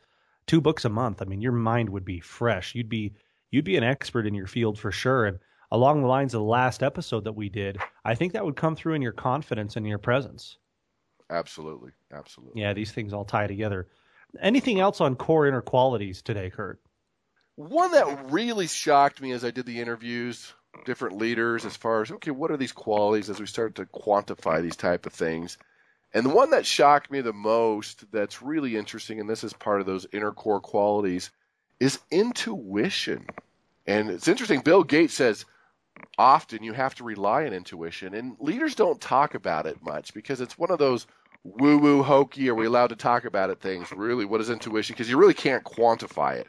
two 0.46 0.60
books 0.60 0.84
a 0.84 0.90
month. 0.90 1.22
I 1.22 1.24
mean, 1.24 1.40
your 1.40 1.50
mind 1.50 1.88
would 1.88 2.04
be 2.04 2.20
fresh. 2.20 2.74
You'd 2.74 2.90
be, 2.90 3.14
you'd 3.50 3.64
be 3.64 3.78
an 3.78 3.84
expert 3.84 4.26
in 4.26 4.34
your 4.34 4.46
field 4.46 4.78
for 4.78 4.92
sure. 4.92 5.24
And 5.24 5.38
along 5.70 6.02
the 6.02 6.08
lines 6.08 6.34
of 6.34 6.40
the 6.40 6.46
last 6.46 6.82
episode 6.82 7.24
that 7.24 7.32
we 7.32 7.48
did, 7.48 7.78
I 8.04 8.14
think 8.14 8.34
that 8.34 8.44
would 8.44 8.54
come 8.54 8.76
through 8.76 8.92
in 8.92 9.00
your 9.00 9.12
confidence 9.12 9.76
and 9.76 9.86
your 9.86 9.96
presence. 9.96 10.58
Absolutely. 11.30 11.92
Absolutely. 12.12 12.60
Yeah, 12.60 12.74
these 12.74 12.92
things 12.92 13.14
all 13.14 13.24
tie 13.24 13.46
together. 13.46 13.88
Anything 14.42 14.78
else 14.78 15.00
on 15.00 15.16
core 15.16 15.46
inner 15.46 15.62
qualities 15.62 16.20
today, 16.20 16.50
Kurt? 16.50 16.80
One 17.56 17.92
that 17.92 18.30
really 18.30 18.66
shocked 18.66 19.22
me 19.22 19.32
as 19.32 19.42
I 19.42 19.50
did 19.50 19.64
the 19.64 19.80
interviews, 19.80 20.52
different 20.84 21.16
leaders, 21.16 21.64
as 21.64 21.76
far 21.76 22.02
as 22.02 22.10
okay, 22.10 22.30
what 22.30 22.50
are 22.50 22.58
these 22.58 22.72
qualities 22.72 23.30
as 23.30 23.40
we 23.40 23.46
start 23.46 23.76
to 23.76 23.86
quantify 23.86 24.60
these 24.60 24.76
type 24.76 25.06
of 25.06 25.14
things, 25.14 25.56
And 26.12 26.26
the 26.26 26.30
one 26.30 26.50
that 26.50 26.66
shocked 26.66 27.10
me 27.10 27.20
the 27.20 27.32
most 27.32 28.10
that's 28.10 28.42
really 28.42 28.76
interesting, 28.76 29.20
and 29.20 29.30
this 29.30 29.44
is 29.44 29.52
part 29.52 29.80
of 29.80 29.86
those 29.86 30.06
inner 30.12 30.32
core 30.32 30.60
qualities, 30.60 31.30
is 31.78 32.00
intuition. 32.10 33.26
And 33.86 34.10
it's 34.10 34.28
interesting, 34.28 34.60
Bill 34.60 34.82
Gates 34.82 35.14
says 35.14 35.44
often 36.18 36.62
you 36.62 36.72
have 36.72 36.94
to 36.96 37.04
rely 37.04 37.46
on 37.46 37.52
intuition, 37.52 38.14
and 38.14 38.36
leaders 38.40 38.74
don't 38.74 39.00
talk 39.00 39.34
about 39.34 39.66
it 39.66 39.82
much 39.82 40.12
because 40.12 40.40
it's 40.40 40.58
one 40.58 40.70
of 40.70 40.78
those 40.78 41.06
woo 41.44 41.78
woo 41.78 42.02
hokey, 42.02 42.48
are 42.48 42.54
we 42.54 42.66
allowed 42.66 42.88
to 42.88 42.96
talk 42.96 43.24
about 43.24 43.50
it 43.50 43.60
things? 43.60 43.90
Really, 43.92 44.24
what 44.24 44.40
is 44.40 44.50
intuition? 44.50 44.94
Because 44.94 45.08
you 45.08 45.16
really 45.16 45.34
can't 45.34 45.64
quantify 45.64 46.36
it. 46.36 46.48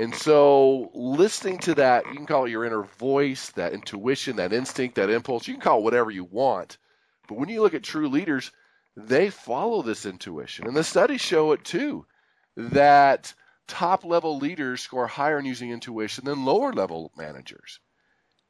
And 0.00 0.14
so, 0.14 0.90
listening 0.94 1.58
to 1.58 1.74
that, 1.74 2.06
you 2.06 2.14
can 2.14 2.26
call 2.26 2.44
it 2.44 2.50
your 2.50 2.64
inner 2.64 2.84
voice, 2.84 3.50
that 3.50 3.72
intuition, 3.72 4.36
that 4.36 4.52
instinct, 4.52 4.94
that 4.94 5.10
impulse, 5.10 5.48
you 5.48 5.54
can 5.54 5.60
call 5.60 5.78
it 5.78 5.84
whatever 5.84 6.10
you 6.10 6.24
want. 6.24 6.78
But 7.26 7.38
when 7.38 7.48
you 7.48 7.60
look 7.62 7.74
at 7.74 7.82
true 7.82 8.08
leaders, 8.08 8.52
they 9.06 9.30
follow 9.30 9.82
this 9.82 10.04
intuition. 10.06 10.66
And 10.66 10.76
the 10.76 10.84
studies 10.84 11.20
show 11.20 11.52
it 11.52 11.64
too 11.64 12.06
that 12.56 13.32
top 13.68 14.04
level 14.04 14.38
leaders 14.38 14.80
score 14.80 15.06
higher 15.06 15.38
in 15.38 15.44
using 15.44 15.70
intuition 15.70 16.24
than 16.24 16.44
lower 16.44 16.72
level 16.72 17.12
managers. 17.16 17.78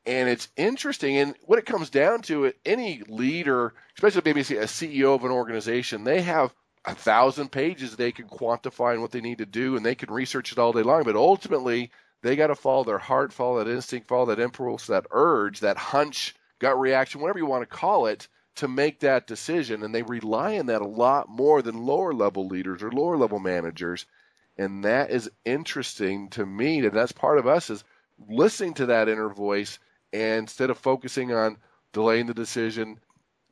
And 0.07 0.29
it's 0.29 0.49
interesting. 0.57 1.19
And 1.19 1.35
what 1.43 1.59
it 1.59 1.67
comes 1.67 1.91
down 1.91 2.23
to, 2.23 2.53
any 2.65 3.03
leader, 3.09 3.75
especially 3.97 4.23
maybe 4.25 4.41
a 4.41 4.65
CEO 4.65 5.15
of 5.15 5.25
an 5.25 5.31
organization, 5.31 6.05
they 6.05 6.23
have 6.23 6.55
a 6.87 6.95
thousand 6.95 7.53
pages 7.53 7.97
they 7.97 8.13
can 8.13 8.27
quantify 8.27 8.93
and 8.93 9.03
what 9.03 9.11
they 9.11 9.21
need 9.21 9.39
to 9.39 9.47
do, 9.47 9.77
and 9.77 9.85
they 9.85 9.95
can 9.95 10.11
research 10.11 10.53
it 10.53 10.59
all 10.59 10.73
day 10.73 10.83
long. 10.83 11.03
But 11.03 11.17
ultimately, 11.17 11.91
they 12.23 12.37
got 12.37 12.47
to 12.47 12.55
follow 12.55 12.85
their 12.85 12.99
heart, 12.99 13.35
follow 13.35 13.63
that 13.63 13.71
instinct, 13.71 14.09
follow 14.09 14.27
that 14.27 14.41
impulse, 14.41 14.87
that 14.87 15.07
urge, 15.11 15.61
that 15.61 15.77
hunch, 15.77 16.35
gut 16.59 16.81
reaction, 16.81 17.21
whatever 17.21 17.39
you 17.39 17.47
want 17.47 17.69
to 17.69 17.77
call 17.77 18.07
it, 18.07 18.29
to 18.59 18.69
make 18.69 19.01
that 19.01 19.27
decision. 19.27 19.83
And 19.83 19.95
they 19.95 20.03
rely 20.03 20.59
on 20.59 20.67
that 20.67 20.83
a 20.83 20.87
lot 20.87 21.29
more 21.29 21.63
than 21.63 21.87
lower 21.87 22.13
level 22.13 22.47
leaders 22.47 22.83
or 22.83 22.91
lower 22.91 23.17
level 23.17 23.39
managers. 23.39 24.07
And 24.57 24.85
that 24.85 25.11
is 25.11 25.31
interesting 25.45 26.29
to 26.31 26.45
me. 26.45 26.81
And 26.81 26.93
that's 26.93 27.13
part 27.13 27.39
of 27.39 27.47
us 27.47 27.71
is 27.71 27.85
listening 28.29 28.75
to 28.75 28.87
that 28.87 29.09
inner 29.09 29.29
voice 29.29 29.79
and 30.13 30.41
instead 30.41 30.71
of 30.71 30.79
focusing 30.79 31.33
on 31.33 31.59
delaying 31.93 32.27
the 32.27 32.35
decision, 32.35 32.99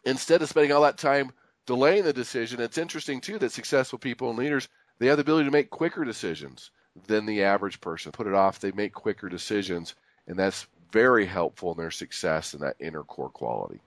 instead 0.04 0.42
of 0.42 0.48
spending 0.48 0.72
all 0.72 0.82
that 0.82 0.98
time 0.98 1.30
delaying 1.66 2.04
the 2.04 2.12
decision, 2.12 2.60
it's 2.60 2.78
interesting 2.78 3.20
too 3.20 3.38
that 3.38 3.52
successful 3.52 3.98
people 3.98 4.30
and 4.30 4.38
leaders 4.38 4.68
they 4.98 5.06
have 5.06 5.18
the 5.18 5.22
ability 5.22 5.44
to 5.44 5.52
make 5.52 5.70
quicker 5.70 6.04
decisions 6.04 6.70
than 7.06 7.26
the 7.26 7.42
average 7.42 7.80
person. 7.80 8.12
Put 8.12 8.26
it 8.26 8.34
off, 8.34 8.60
they 8.60 8.72
make 8.72 8.94
quicker 8.94 9.28
decisions, 9.28 9.94
and 10.26 10.38
that's 10.38 10.66
very 10.90 11.26
helpful 11.26 11.72
in 11.72 11.78
their 11.78 11.90
success 11.90 12.54
and 12.54 12.62
that 12.62 12.76
inner 12.80 13.02
core 13.02 13.28
quality. 13.28 13.80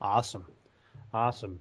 Awesome. 0.00 0.46
Awesome. 1.14 1.60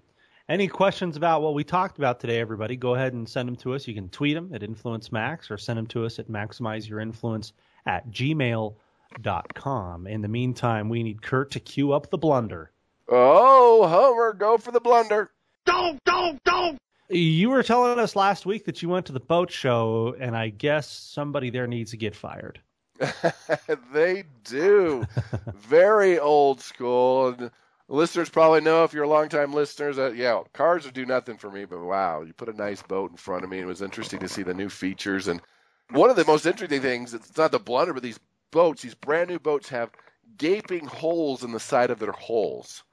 Any 0.50 0.68
questions 0.68 1.16
about 1.16 1.44
what 1.44 1.54
we 1.54 1.64
talked 1.64 2.00
about 2.00 2.20
today, 2.20 2.40
everybody? 2.40 2.76
Go 2.76 2.96
ahead 2.96 3.14
and 3.14 3.30
send 3.30 3.48
them 3.48 3.56
to 3.58 3.76
us. 3.76 3.88
You 3.88 3.94
can 3.94 4.10
tweet 4.10 4.34
them 4.34 4.50
at 4.52 4.64
Influence 4.64 5.12
Max 5.12 5.52
or 5.52 5.60
send 5.60 5.78
them 5.78 5.86
to 5.88 6.06
us 6.06 6.18
at 6.18 6.28
maximizeyourinfluence 6.28 7.52
at 7.86 8.10
gmail.com. 8.10 10.08
In 10.08 10.22
the 10.22 10.28
meantime, 10.28 10.90
we 10.90 11.04
need 11.04 11.22
Kurt 11.22 11.52
to 11.52 11.60
cue 11.60 11.94
up 11.94 12.10
the 12.10 12.18
blunder. 12.18 12.72
Oh, 13.08 13.86
Homer, 13.88 14.34
go 14.34 14.58
for 14.58 14.72
the 14.72 14.82
blunder. 14.82 15.30
Don't, 15.66 16.04
don't, 16.04 16.44
don't. 16.44 16.80
You 17.10 17.52
were 17.52 17.62
telling 17.62 18.00
us 18.00 18.16
last 18.16 18.48
week 18.48 18.66
that 18.66 18.82
you 18.82 18.90
went 18.90 19.06
to 19.06 19.14
the 19.14 19.20
boat 19.20 19.52
show, 19.52 20.16
and 20.20 20.36
I 20.36 20.50
guess 20.50 20.90
somebody 20.90 21.52
there 21.52 21.68
needs 21.68 21.92
to 21.92 21.98
get 21.98 22.16
fired. 22.16 22.60
they 23.94 24.24
do. 24.46 25.06
Very 25.54 26.18
old 26.18 26.60
school. 26.60 27.28
And 27.28 27.52
listeners 27.88 28.30
probably 28.30 28.62
know 28.62 28.84
if 28.84 28.94
you're 28.94 29.04
a 29.04 29.10
longtime 29.10 29.54
listeners 29.54 29.98
that, 29.98 30.16
yeah, 30.16 30.42
cars 30.54 30.86
would 30.86 30.94
do 30.94 31.06
nothing 31.06 31.38
for 31.38 31.52
me, 31.52 31.66
but 31.66 31.80
wow, 31.80 32.22
you 32.22 32.34
put 32.34 32.50
a 32.50 32.54
nice 32.54 32.82
boat 32.82 33.12
in 33.12 33.18
front 33.18 33.44
of 33.44 33.50
me. 33.50 33.60
It 33.60 33.66
was 33.66 33.82
interesting 33.82 34.20
to 34.20 34.30
see 34.30 34.44
the 34.44 34.54
new 34.54 34.70
features. 34.70 35.28
And 35.28 35.42
one 35.92 36.10
of 36.10 36.16
the 36.16 36.26
most 36.26 36.46
interesting 36.46 36.82
things, 36.82 37.14
it's 37.14 37.38
not 37.38 37.52
the 37.52 37.60
blunder, 37.60 37.94
but 37.94 38.04
these 38.04 38.20
boats, 38.52 38.82
these 38.82 38.96
brand 38.96 39.30
new 39.30 39.40
boats 39.40 39.70
have 39.70 39.92
gaping 40.38 40.86
holes 40.86 41.44
in 41.44 41.52
the 41.52 41.60
side 41.60 41.92
of 41.92 42.00
their 42.00 42.14
holes. 42.14 42.84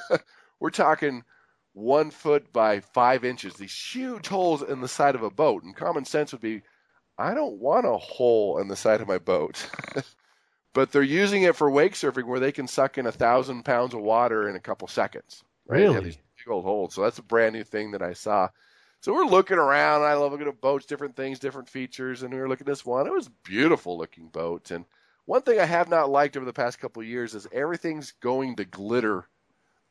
We're 0.60 0.70
talking 0.70 1.22
one 1.72 2.10
foot 2.10 2.52
by 2.52 2.80
five 2.80 3.24
inches, 3.24 3.54
these 3.54 3.76
huge 3.76 4.28
holes 4.28 4.62
in 4.62 4.80
the 4.80 4.88
side 4.88 5.14
of 5.14 5.22
a 5.22 5.30
boat. 5.30 5.62
And 5.64 5.76
common 5.76 6.04
sense 6.04 6.32
would 6.32 6.40
be, 6.40 6.62
I 7.18 7.34
don't 7.34 7.58
want 7.58 7.86
a 7.86 7.96
hole 7.96 8.58
in 8.58 8.68
the 8.68 8.76
side 8.76 9.00
of 9.00 9.08
my 9.08 9.18
boat. 9.18 9.68
but 10.76 10.92
they're 10.92 11.02
using 11.02 11.44
it 11.44 11.56
for 11.56 11.70
wake 11.70 11.94
surfing 11.94 12.26
where 12.26 12.38
they 12.38 12.52
can 12.52 12.68
suck 12.68 12.98
in 12.98 13.06
a 13.06 13.12
thousand 13.12 13.64
pounds 13.64 13.94
of 13.94 14.00
water 14.02 14.46
in 14.46 14.56
a 14.56 14.60
couple 14.60 14.86
seconds. 14.86 15.42
Right? 15.66 15.80
Really? 15.80 16.00
these 16.00 16.18
big 16.36 16.52
old 16.52 16.64
holes. 16.64 16.92
So 16.92 17.00
that's 17.00 17.16
a 17.16 17.22
brand 17.22 17.54
new 17.54 17.64
thing 17.64 17.92
that 17.92 18.02
I 18.02 18.12
saw. 18.12 18.50
So 19.00 19.14
we're 19.14 19.24
looking 19.24 19.56
around. 19.56 20.02
I 20.02 20.12
love 20.12 20.32
looking 20.32 20.48
at 20.48 20.60
boats, 20.60 20.84
different 20.84 21.16
things, 21.16 21.38
different 21.38 21.70
features, 21.70 22.22
and 22.22 22.34
we 22.34 22.38
were 22.38 22.46
looking 22.46 22.66
at 22.66 22.70
this 22.70 22.84
one. 22.84 23.06
It 23.06 23.12
was 23.14 23.28
a 23.28 23.48
beautiful 23.48 23.96
looking 23.96 24.28
boat. 24.28 24.70
And 24.70 24.84
one 25.24 25.40
thing 25.40 25.58
I 25.58 25.64
have 25.64 25.88
not 25.88 26.10
liked 26.10 26.36
over 26.36 26.44
the 26.44 26.52
past 26.52 26.78
couple 26.78 27.00
of 27.00 27.08
years 27.08 27.34
is 27.34 27.48
everything's 27.52 28.12
going 28.20 28.56
to 28.56 28.66
glitter 28.66 29.26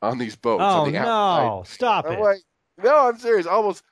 on 0.00 0.18
these 0.18 0.36
boats. 0.36 0.62
Oh 0.62 0.82
on 0.82 0.92
the 0.92 1.00
no! 1.00 1.08
outside. 1.08 1.74
Stop 1.74 2.06
I'm 2.06 2.12
it! 2.12 2.20
like, 2.20 2.42
no, 2.78 3.08
I'm 3.08 3.18
serious. 3.18 3.48
Almost 3.48 3.82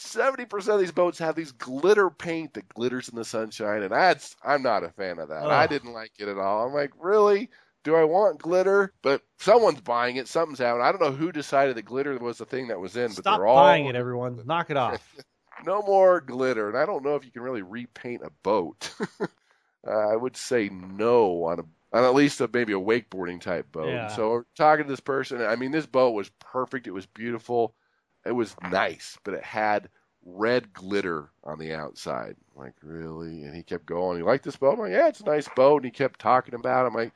seventy 0.00 0.44
percent 0.44 0.74
of 0.74 0.80
these 0.80 0.92
boats 0.92 1.18
have 1.18 1.34
these 1.34 1.52
glitter 1.52 2.10
paint 2.10 2.54
that 2.54 2.68
glitters 2.68 3.08
in 3.08 3.16
the 3.16 3.24
sunshine, 3.24 3.82
and 3.82 3.92
that's 3.92 4.36
I'm 4.44 4.62
not 4.62 4.84
a 4.84 4.90
fan 4.90 5.18
of 5.18 5.28
that. 5.28 5.46
I 5.46 5.66
didn't 5.66 5.92
like 5.92 6.12
it 6.18 6.28
at 6.28 6.38
all. 6.38 6.66
I'm 6.66 6.74
like, 6.74 6.92
really? 6.98 7.50
Do 7.82 7.94
I 7.94 8.04
want 8.04 8.42
glitter? 8.42 8.92
But 9.02 9.22
someone's 9.38 9.80
buying 9.80 10.16
it. 10.16 10.28
Something's 10.28 10.58
happening. 10.58 10.84
I 10.84 10.92
don't 10.92 11.00
know 11.00 11.12
who 11.12 11.32
decided 11.32 11.76
that 11.76 11.86
glitter 11.86 12.18
was 12.18 12.38
the 12.38 12.44
thing 12.44 12.68
that 12.68 12.78
was 12.78 12.96
in, 12.96 13.08
but 13.08 13.18
Stop 13.18 13.38
they're 13.38 13.46
all 13.46 13.56
buying 13.56 13.86
it, 13.86 13.96
everyone. 13.96 14.40
Knock 14.44 14.70
it 14.70 14.76
off. 14.76 15.02
no 15.64 15.82
more 15.82 16.20
glitter. 16.20 16.68
And 16.68 16.76
I 16.76 16.84
don't 16.84 17.04
know 17.04 17.16
if 17.16 17.24
you 17.24 17.30
can 17.30 17.42
really 17.42 17.62
repaint 17.62 18.22
a 18.22 18.30
boat. 18.42 18.92
uh, 19.20 19.26
I 19.90 20.14
would 20.14 20.36
say 20.36 20.68
no 20.68 21.44
on 21.44 21.60
a 21.60 21.62
on 21.92 22.04
at 22.04 22.14
least 22.14 22.40
a, 22.40 22.48
maybe 22.52 22.72
a 22.72 22.78
wakeboarding 22.78 23.40
type 23.40 23.72
boat. 23.72 23.88
Yeah. 23.88 24.08
So 24.08 24.30
we're 24.30 24.44
talking 24.56 24.84
to 24.84 24.90
this 24.90 25.00
person. 25.00 25.42
I 25.42 25.56
mean, 25.56 25.72
this 25.72 25.86
boat 25.86 26.12
was 26.12 26.30
perfect. 26.38 26.86
It 26.86 26.92
was 26.92 27.06
beautiful. 27.06 27.74
It 28.24 28.32
was 28.32 28.54
nice, 28.70 29.18
but 29.24 29.34
it 29.34 29.44
had 29.44 29.88
red 30.24 30.72
glitter 30.72 31.30
on 31.44 31.58
the 31.58 31.74
outside. 31.74 32.36
I'm 32.54 32.62
like, 32.64 32.74
really? 32.82 33.44
And 33.44 33.54
he 33.54 33.62
kept 33.62 33.86
going. 33.86 34.18
You 34.18 34.24
like 34.24 34.42
this 34.42 34.56
boat? 34.56 34.74
I'm 34.74 34.80
like, 34.80 34.92
yeah, 34.92 35.08
it's 35.08 35.20
a 35.20 35.24
nice 35.24 35.48
boat. 35.56 35.76
And 35.76 35.84
he 35.86 35.90
kept 35.90 36.20
talking 36.20 36.54
about 36.54 36.84
it. 36.84 36.88
I'm 36.88 36.94
like, 36.94 37.12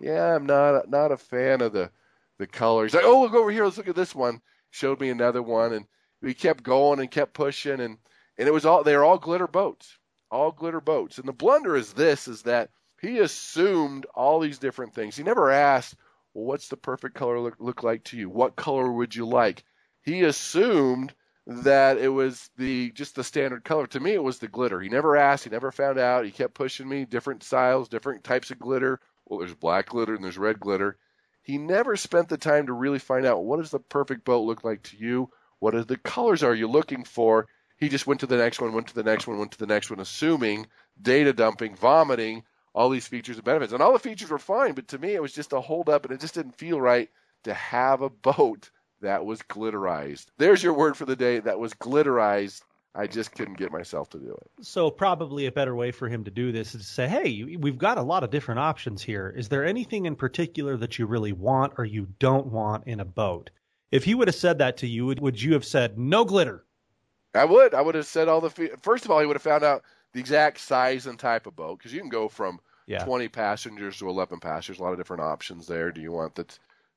yeah, 0.00 0.34
I'm 0.34 0.46
not 0.46 0.88
not 0.88 1.12
a 1.12 1.16
fan 1.16 1.60
of 1.60 1.72
the 1.72 1.90
the 2.38 2.46
color. 2.46 2.84
He's 2.84 2.94
like, 2.94 3.04
oh, 3.04 3.22
look 3.22 3.34
over 3.34 3.50
here. 3.50 3.64
Let's 3.64 3.76
look 3.76 3.88
at 3.88 3.96
this 3.96 4.14
one. 4.14 4.40
Showed 4.70 5.00
me 5.00 5.10
another 5.10 5.42
one, 5.42 5.72
and 5.72 5.86
we 6.20 6.34
kept 6.34 6.62
going 6.62 7.00
and 7.00 7.10
kept 7.10 7.32
pushing, 7.34 7.80
and 7.80 7.98
and 8.36 8.48
it 8.48 8.52
was 8.52 8.66
all 8.66 8.82
they 8.84 8.96
were 8.96 9.04
all 9.04 9.18
glitter 9.18 9.48
boats, 9.48 9.96
all 10.30 10.52
glitter 10.52 10.80
boats. 10.80 11.18
And 11.18 11.26
the 11.26 11.32
blunder 11.32 11.74
is 11.76 11.92
this: 11.92 12.28
is 12.28 12.42
that 12.42 12.70
he 13.00 13.18
assumed 13.18 14.06
all 14.14 14.40
these 14.40 14.58
different 14.58 14.94
things. 14.94 15.16
He 15.16 15.22
never 15.22 15.50
asked, 15.50 15.94
well, 16.34 16.44
what's 16.44 16.68
the 16.68 16.76
perfect 16.76 17.14
color 17.14 17.40
look, 17.40 17.56
look 17.58 17.82
like 17.82 18.04
to 18.04 18.16
you? 18.16 18.28
What 18.28 18.56
color 18.56 18.92
would 18.92 19.14
you 19.14 19.26
like? 19.26 19.64
He 20.08 20.22
assumed 20.22 21.12
that 21.46 21.98
it 21.98 22.08
was 22.08 22.48
the 22.56 22.90
just 22.92 23.14
the 23.14 23.22
standard 23.22 23.62
color. 23.62 23.86
To 23.88 24.00
me, 24.00 24.14
it 24.14 24.22
was 24.22 24.38
the 24.38 24.48
glitter. 24.48 24.80
He 24.80 24.88
never 24.88 25.18
asked. 25.18 25.44
He 25.44 25.50
never 25.50 25.70
found 25.70 25.98
out. 25.98 26.24
He 26.24 26.30
kept 26.30 26.54
pushing 26.54 26.88
me 26.88 27.04
different 27.04 27.42
styles, 27.42 27.90
different 27.90 28.24
types 28.24 28.50
of 28.50 28.58
glitter. 28.58 29.00
Well, 29.26 29.40
there's 29.40 29.54
black 29.54 29.90
glitter 29.90 30.14
and 30.14 30.24
there's 30.24 30.38
red 30.38 30.60
glitter. 30.60 30.96
He 31.42 31.58
never 31.58 31.94
spent 31.94 32.30
the 32.30 32.38
time 32.38 32.68
to 32.68 32.72
really 32.72 32.98
find 32.98 33.26
out 33.26 33.44
what 33.44 33.58
does 33.58 33.70
the 33.70 33.80
perfect 33.80 34.24
boat 34.24 34.46
look 34.46 34.64
like 34.64 34.82
to 34.84 34.96
you. 34.96 35.30
What 35.58 35.74
are 35.74 35.84
the 35.84 35.98
colors 35.98 36.42
are 36.42 36.54
you 36.54 36.68
looking 36.68 37.04
for? 37.04 37.46
He 37.76 37.90
just 37.90 38.06
went 38.06 38.20
to 38.20 38.26
the 38.26 38.38
next 38.38 38.62
one, 38.62 38.72
went 38.72 38.86
to 38.86 38.94
the 38.94 39.02
next 39.02 39.26
one, 39.26 39.38
went 39.38 39.52
to 39.52 39.58
the 39.58 39.66
next 39.66 39.90
one, 39.90 40.00
assuming 40.00 40.68
data 41.02 41.34
dumping, 41.34 41.76
vomiting 41.76 42.44
all 42.74 42.88
these 42.88 43.06
features 43.06 43.36
and 43.36 43.44
benefits. 43.44 43.74
And 43.74 43.82
all 43.82 43.92
the 43.92 43.98
features 43.98 44.30
were 44.30 44.38
fine, 44.38 44.72
but 44.72 44.88
to 44.88 44.98
me 44.98 45.14
it 45.14 45.20
was 45.20 45.34
just 45.34 45.52
a 45.52 45.60
hold 45.60 45.90
up 45.90 46.06
and 46.06 46.14
it 46.14 46.20
just 46.22 46.34
didn't 46.34 46.56
feel 46.56 46.80
right 46.80 47.10
to 47.44 47.52
have 47.52 48.00
a 48.00 48.08
boat 48.08 48.70
that 49.00 49.24
was 49.24 49.40
glitterized. 49.42 50.26
There's 50.38 50.62
your 50.62 50.74
word 50.74 50.96
for 50.96 51.04
the 51.04 51.16
day 51.16 51.40
that 51.40 51.58
was 51.58 51.72
glitterized. 51.74 52.62
I 52.94 53.06
just 53.06 53.32
couldn't 53.32 53.58
get 53.58 53.70
myself 53.70 54.08
to 54.10 54.18
do 54.18 54.32
it. 54.32 54.50
So 54.64 54.90
probably 54.90 55.46
a 55.46 55.52
better 55.52 55.76
way 55.76 55.92
for 55.92 56.08
him 56.08 56.24
to 56.24 56.30
do 56.30 56.50
this 56.50 56.74
is 56.74 56.82
to 56.82 56.92
say, 56.92 57.06
"Hey, 57.06 57.56
we've 57.58 57.78
got 57.78 57.98
a 57.98 58.02
lot 58.02 58.24
of 58.24 58.30
different 58.30 58.58
options 58.60 59.02
here. 59.02 59.32
Is 59.36 59.48
there 59.48 59.64
anything 59.64 60.06
in 60.06 60.16
particular 60.16 60.76
that 60.78 60.98
you 60.98 61.06
really 61.06 61.32
want 61.32 61.74
or 61.78 61.84
you 61.84 62.08
don't 62.18 62.46
want 62.46 62.86
in 62.86 62.98
a 63.00 63.04
boat?" 63.04 63.50
If 63.92 64.04
he 64.04 64.14
would 64.14 64.28
have 64.28 64.34
said 64.34 64.58
that 64.58 64.76
to 64.78 64.86
you, 64.86 65.06
would, 65.06 65.20
would 65.20 65.40
you 65.40 65.52
have 65.52 65.64
said 65.64 65.98
no 65.98 66.24
glitter? 66.24 66.64
I 67.34 67.44
would. 67.44 67.72
I 67.74 67.80
would 67.82 67.94
have 67.94 68.06
said 68.06 68.26
all 68.28 68.40
the. 68.40 68.50
Fe- 68.50 68.72
First 68.82 69.04
of 69.04 69.10
all, 69.10 69.20
he 69.20 69.26
would 69.26 69.36
have 69.36 69.42
found 69.42 69.62
out 69.62 69.82
the 70.12 70.20
exact 70.20 70.58
size 70.58 71.06
and 71.06 71.18
type 71.18 71.46
of 71.46 71.54
boat 71.54 71.78
because 71.78 71.92
you 71.92 72.00
can 72.00 72.08
go 72.08 72.28
from 72.28 72.58
Yeah. 72.86 73.04
20 73.04 73.28
passengers 73.28 73.98
to 73.98 74.08
11 74.08 74.40
passengers. 74.40 74.80
A 74.80 74.82
lot 74.82 74.92
of 74.92 74.98
different 74.98 75.22
options 75.22 75.66
there. 75.66 75.92
Do 75.92 76.00
you 76.00 76.10
want 76.10 76.34
the 76.34 76.46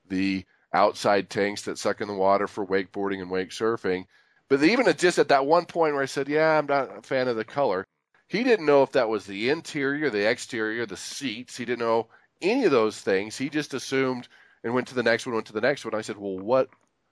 the 0.07 0.45
outside 0.73 1.29
tanks 1.29 1.63
that 1.63 1.77
suck 1.77 2.01
in 2.01 2.07
the 2.07 2.13
water 2.13 2.47
for 2.47 2.65
wakeboarding 2.65 3.21
and 3.21 3.29
wake 3.31 3.49
surfing? 3.49 4.05
But 4.49 4.63
even 4.63 4.87
at 4.87 4.97
just 4.97 5.19
at 5.19 5.29
that 5.29 5.45
one 5.45 5.65
point 5.65 5.93
where 5.93 6.03
I 6.03 6.07
said, 6.07 6.27
"Yeah, 6.27 6.57
I'm 6.57 6.65
not 6.65 6.97
a 6.97 7.01
fan 7.01 7.27
of 7.27 7.35
the 7.37 7.45
color," 7.45 7.85
he 8.27 8.43
didn't 8.43 8.65
know 8.65 8.83
if 8.83 8.91
that 8.93 9.09
was 9.09 9.25
the 9.25 9.49
interior, 9.49 10.09
the 10.09 10.29
exterior, 10.29 10.85
the 10.85 10.97
seats. 10.97 11.57
He 11.57 11.65
didn't 11.65 11.79
know 11.79 12.09
any 12.41 12.65
of 12.65 12.71
those 12.71 12.99
things. 13.01 13.37
He 13.37 13.49
just 13.49 13.73
assumed 13.73 14.27
and 14.63 14.73
went 14.73 14.87
to 14.89 14.95
the 14.95 15.03
next 15.03 15.25
one, 15.25 15.35
went 15.35 15.47
to 15.47 15.53
the 15.53 15.61
next 15.61 15.85
one. 15.85 15.95
I 15.95 16.01
said, 16.01 16.17
"Well, 16.17 16.37
what 16.37 16.69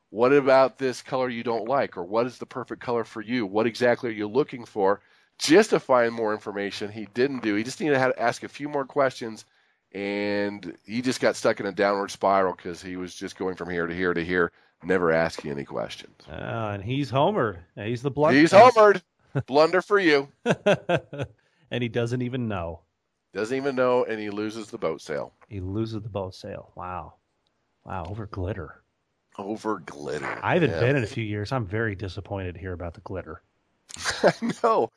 what 0.10 0.34
about 0.34 0.78
this 0.78 1.02
color 1.02 1.30
you 1.30 1.43
don't 1.43 1.67
like? 1.67 1.98
Or 1.98 2.04
what 2.04 2.26
is 2.26 2.38
the 2.39 2.45
perfect 2.45 2.82
color 2.82 3.04
for 3.04 3.22
you? 3.22 3.45
What 3.45 3.67
exactly 3.67 4.10
are 4.10 4.13
you 4.13 4.28
looking 4.28 4.65
for? 4.65 5.02
Just 5.38 5.69
to 5.69 5.80
find 5.80 6.13
more 6.13 6.34
information, 6.34 6.91
he 6.91 7.06
didn't 7.13 7.43
do. 7.43 7.56
He 7.56 7.63
just 7.63 7.80
needed 7.80 7.93
to 7.95 8.22
ask 8.22 8.43
a 8.43 8.50
few 8.50 8.67
more 8.69 8.86
questions, 8.86 9.45
and 9.93 10.78
he 10.86 11.02
just 11.02 11.19
got 11.19 11.36
stuck 11.36 11.60
in 11.60 11.65
a 11.65 11.71
downward 11.71 12.12
spiral 12.12 12.54
because 12.54 12.82
he 12.82 12.95
was 12.95 13.15
just 13.15 13.38
going 13.38 13.56
from 13.56 13.69
here 13.69 13.88
to 13.88 13.93
here 13.93 14.13
to 14.13 14.23
here, 14.23 14.52
never 14.84 15.12
asking 15.12 15.52
any 15.52 15.65
questions. 15.65 16.15
Uh, 16.30 16.71
and 16.73 16.84
he's 16.84 17.12
homered. 17.12 17.58
He's 17.75 18.02
the 18.02 18.12
blunder. 18.12 18.39
He's 18.39 18.52
homered. 18.52 19.02
Blunder 19.45 19.84
for 19.84 19.99
you. 19.99 20.28
and 20.43 21.84
he 21.84 21.88
doesn't 21.88 22.23
even 22.23 22.47
know. 22.47 22.80
Doesn't 23.32 23.56
even 23.56 23.75
know, 23.75 24.04
and 24.06 24.19
he 24.19 24.32
loses 24.32 24.71
the 24.71 24.78
boat 24.80 25.02
sale. 25.02 25.34
He 25.47 25.60
loses 25.60 26.02
the 26.02 26.10
boat 26.10 26.34
sale. 26.34 26.71
Wow. 26.75 27.13
Wow, 27.86 28.06
over 28.10 28.25
glitter. 28.25 28.82
Over 29.38 29.80
glitter. 29.86 30.39
I 30.41 30.56
haven't 30.56 30.71
Yeah. 30.71 30.80
been 30.80 30.95
in 30.95 31.04
a 31.04 31.08
few 31.08 31.23
years. 31.23 31.52
I'm 31.52 31.65
very 31.67 31.93
disappointed 31.93 32.54
to 32.56 32.60
hear 32.60 32.73
about 32.73 32.95
the 32.95 33.02
glitter. 33.02 33.43
I 34.23 34.34
know. 34.63 34.89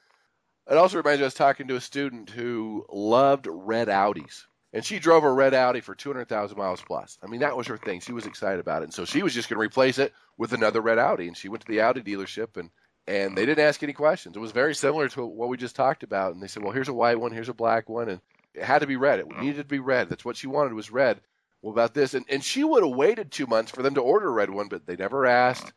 It 0.71 0.77
also 0.79 0.97
reminds 0.97 1.19
me 1.19 1.25
I 1.25 1.27
was 1.27 1.35
talking 1.35 1.69
to 1.69 1.77
a 1.77 1.81
student 1.81 2.31
who 2.31 2.87
loved 2.91 3.47
red 3.51 3.89
Audis. 3.89 4.47
And 4.73 4.85
she 4.85 4.99
drove 4.99 5.25
a 5.25 5.33
red 5.33 5.53
Audi 5.53 5.81
for 5.81 5.95
200,000 5.95 6.57
miles 6.57 6.81
plus. 6.81 7.19
I 7.23 7.27
mean, 7.27 7.41
that 7.41 7.57
was 7.57 7.67
her 7.67 7.77
thing. 7.77 8.01
She 8.01 8.13
was 8.13 8.25
excited 8.25 8.59
about 8.59 8.83
it. 8.83 8.87
And 8.87 8.95
so 8.95 9.05
she 9.05 9.23
was 9.23 9.35
just 9.35 9.49
going 9.49 9.59
to 9.59 9.65
replace 9.65 9.99
it 9.99 10.15
with 10.39 10.55
another 10.55 10.81
red 10.81 10.99
Audi. 10.99 11.29
And 11.29 11.37
she 11.37 11.49
went 11.49 11.63
to 11.63 11.69
the 11.69 11.83
Audi 11.83 12.01
dealership 12.01 12.57
and, 12.57 12.71
and 13.07 13.37
they 13.37 13.45
didn't 13.45 13.67
ask 13.67 13.83
any 13.83 13.93
questions. 13.93 14.35
It 14.35 14.41
was 14.41 14.53
very 14.53 14.75
similar 14.75 15.09
to 15.11 15.27
what 15.27 15.51
we 15.51 15.59
just 15.59 15.77
talked 15.77 16.03
about. 16.03 16.33
And 16.33 16.43
they 16.43 16.47
said, 16.47 16.63
well, 16.63 16.73
here's 16.73 16.89
a 16.89 16.95
white 16.95 17.21
one, 17.21 17.33
here's 17.33 17.51
a 17.51 17.55
black 17.55 17.91
one. 17.91 18.09
And 18.09 18.21
it 18.55 18.63
had 18.63 18.79
to 18.79 18.87
be 18.87 18.97
red. 18.97 19.21
It 19.21 19.29
needed 19.39 19.59
to 19.59 19.65
be 19.65 19.79
red. 19.79 20.09
That's 20.09 20.25
what 20.25 20.37
she 20.37 20.47
wanted 20.47 20.73
was 20.73 20.91
red. 20.91 21.21
Well, 21.61 21.73
about 21.73 21.93
this. 21.93 22.15
And, 22.15 22.25
and 22.31 22.43
she 22.43 22.65
would 22.65 22.83
have 22.83 22.97
waited 22.97 23.31
two 23.31 23.47
months 23.47 23.71
for 23.71 23.83
them 23.83 23.95
to 23.97 24.01
order 24.01 24.29
a 24.29 24.33
red 24.33 24.51
one, 24.51 24.69
but 24.69 24.87
they 24.87 24.97
never 24.97 25.27
asked. 25.27 25.71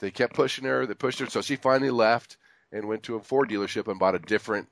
They 0.00 0.10
kept 0.10 0.34
pushing 0.34 0.64
her. 0.64 0.86
They 0.86 0.94
pushed 0.94 1.20
her. 1.20 1.30
So 1.30 1.40
she 1.40 1.54
finally 1.54 1.90
left 1.90 2.36
and 2.72 2.88
went 2.88 3.04
to 3.04 3.14
a 3.14 3.20
Ford 3.20 3.48
dealership 3.48 3.86
and 3.86 3.98
bought 3.98 4.14
a 4.16 4.18
different, 4.18 4.68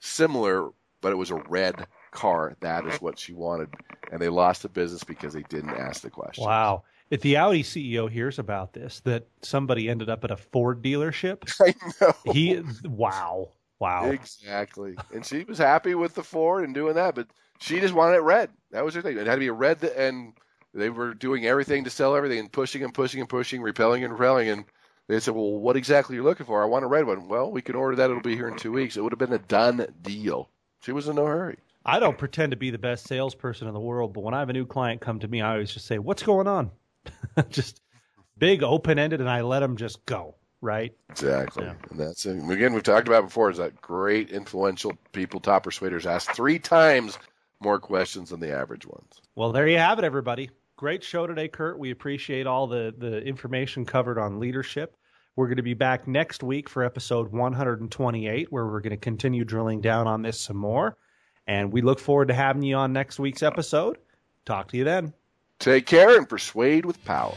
similar, 0.00 0.70
but 1.00 1.12
it 1.12 1.16
was 1.16 1.30
a 1.30 1.36
red 1.36 1.86
car. 2.10 2.56
That 2.60 2.86
is 2.86 3.00
what 3.00 3.18
she 3.18 3.32
wanted. 3.32 3.68
And 4.10 4.20
they 4.20 4.28
lost 4.28 4.62
the 4.62 4.68
business 4.68 5.04
because 5.04 5.32
they 5.32 5.42
didn't 5.42 5.70
ask 5.70 6.02
the 6.02 6.10
question. 6.10 6.44
Wow. 6.44 6.84
If 7.10 7.22
the 7.22 7.36
Audi 7.36 7.62
CEO 7.62 8.08
hears 8.08 8.38
about 8.38 8.72
this, 8.72 9.00
that 9.00 9.26
somebody 9.42 9.88
ended 9.88 10.08
up 10.08 10.24
at 10.24 10.30
a 10.30 10.36
Ford 10.36 10.82
dealership, 10.82 11.50
I 11.60 11.74
know. 12.00 12.32
he, 12.32 12.62
wow. 12.84 13.50
Wow. 13.80 14.10
Exactly. 14.10 14.94
And 15.12 15.24
she 15.24 15.44
was 15.44 15.58
happy 15.58 15.94
with 15.94 16.14
the 16.14 16.22
Ford 16.22 16.64
and 16.64 16.74
doing 16.74 16.94
that, 16.94 17.14
but 17.14 17.28
she 17.58 17.80
just 17.80 17.94
wanted 17.94 18.16
it 18.16 18.22
red. 18.22 18.50
That 18.70 18.84
was 18.84 18.94
her 18.94 19.02
thing. 19.02 19.18
It 19.18 19.26
had 19.26 19.34
to 19.34 19.40
be 19.40 19.48
a 19.48 19.52
red, 19.52 19.82
and 19.82 20.34
they 20.72 20.90
were 20.90 21.14
doing 21.14 21.46
everything 21.46 21.84
to 21.84 21.90
sell 21.90 22.14
everything 22.14 22.38
and 22.38 22.52
pushing 22.52 22.84
and 22.84 22.94
pushing 22.94 23.20
and 23.20 23.28
pushing, 23.28 23.62
repelling 23.62 24.04
and 24.04 24.12
repelling. 24.12 24.48
And 24.48 24.64
they 25.08 25.18
said, 25.18 25.34
Well, 25.34 25.58
what 25.58 25.76
exactly 25.76 26.14
are 26.14 26.20
you 26.20 26.22
looking 26.22 26.46
for? 26.46 26.62
I 26.62 26.66
want 26.66 26.84
a 26.84 26.88
red 26.88 27.06
one. 27.06 27.26
Well, 27.26 27.50
we 27.50 27.62
can 27.62 27.74
order 27.74 27.96
that. 27.96 28.10
It'll 28.10 28.22
be 28.22 28.36
here 28.36 28.48
in 28.48 28.56
two 28.56 28.72
weeks. 28.72 28.96
It 28.96 29.02
would 29.02 29.12
have 29.12 29.18
been 29.18 29.32
a 29.32 29.38
done 29.38 29.86
deal. 30.02 30.48
She 30.82 30.92
was 30.92 31.08
in 31.08 31.16
no 31.16 31.26
hurry. 31.26 31.58
I 31.84 31.98
don't 31.98 32.18
pretend 32.18 32.50
to 32.50 32.56
be 32.56 32.70
the 32.70 32.78
best 32.78 33.06
salesperson 33.08 33.66
in 33.66 33.74
the 33.74 33.80
world, 33.80 34.12
but 34.12 34.22
when 34.22 34.34
I 34.34 34.40
have 34.40 34.50
a 34.50 34.54
new 34.54 34.66
client 34.66 35.00
come 35.00 35.18
to 35.20 35.28
me, 35.28 35.40
I 35.40 35.52
always 35.52 35.72
just 35.72 35.86
say, 35.86 35.98
"What's 35.98 36.22
going 36.22 36.46
on?" 36.46 36.70
just 37.48 37.80
big, 38.38 38.62
open 38.62 38.98
ended, 38.98 39.20
and 39.20 39.30
I 39.30 39.40
let 39.40 39.60
them 39.60 39.76
just 39.76 40.04
go. 40.06 40.34
Right? 40.62 40.94
Exactly. 41.08 41.64
Yeah. 41.64 41.74
And 41.90 41.98
that's 41.98 42.26
it. 42.26 42.36
Again, 42.36 42.74
we've 42.74 42.82
talked 42.82 43.08
about 43.08 43.24
before 43.24 43.50
is 43.50 43.56
that 43.56 43.80
great 43.80 44.28
influential 44.30 44.92
people, 45.12 45.40
top 45.40 45.62
persuaders, 45.62 46.04
ask 46.04 46.34
three 46.34 46.58
times 46.58 47.18
more 47.60 47.78
questions 47.78 48.28
than 48.28 48.40
the 48.40 48.52
average 48.52 48.86
ones. 48.86 49.22
Well, 49.36 49.52
there 49.52 49.66
you 49.66 49.78
have 49.78 49.98
it, 49.98 50.04
everybody. 50.04 50.50
Great 50.76 51.02
show 51.02 51.26
today, 51.26 51.48
Kurt. 51.48 51.78
We 51.78 51.92
appreciate 51.92 52.46
all 52.46 52.66
the 52.66 52.94
the 52.96 53.22
information 53.22 53.86
covered 53.86 54.18
on 54.18 54.38
leadership. 54.38 54.96
We're 55.36 55.46
going 55.46 55.56
to 55.56 55.62
be 55.62 55.74
back 55.74 56.06
next 56.06 56.42
week 56.42 56.68
for 56.68 56.84
episode 56.84 57.32
128, 57.32 58.52
where 58.52 58.66
we're 58.66 58.80
going 58.80 58.90
to 58.90 58.96
continue 58.98 59.44
drilling 59.44 59.80
down 59.80 60.06
on 60.06 60.20
this 60.20 60.38
some 60.38 60.56
more. 60.56 60.98
And 61.50 61.72
we 61.72 61.82
look 61.82 61.98
forward 61.98 62.28
to 62.28 62.34
having 62.34 62.62
you 62.62 62.76
on 62.76 62.92
next 62.92 63.18
week's 63.18 63.42
episode. 63.42 63.98
Talk 64.46 64.68
to 64.68 64.76
you 64.76 64.84
then. 64.84 65.12
Take 65.58 65.84
care 65.84 66.16
and 66.16 66.28
persuade 66.28 66.86
with 66.86 67.04
power. 67.04 67.34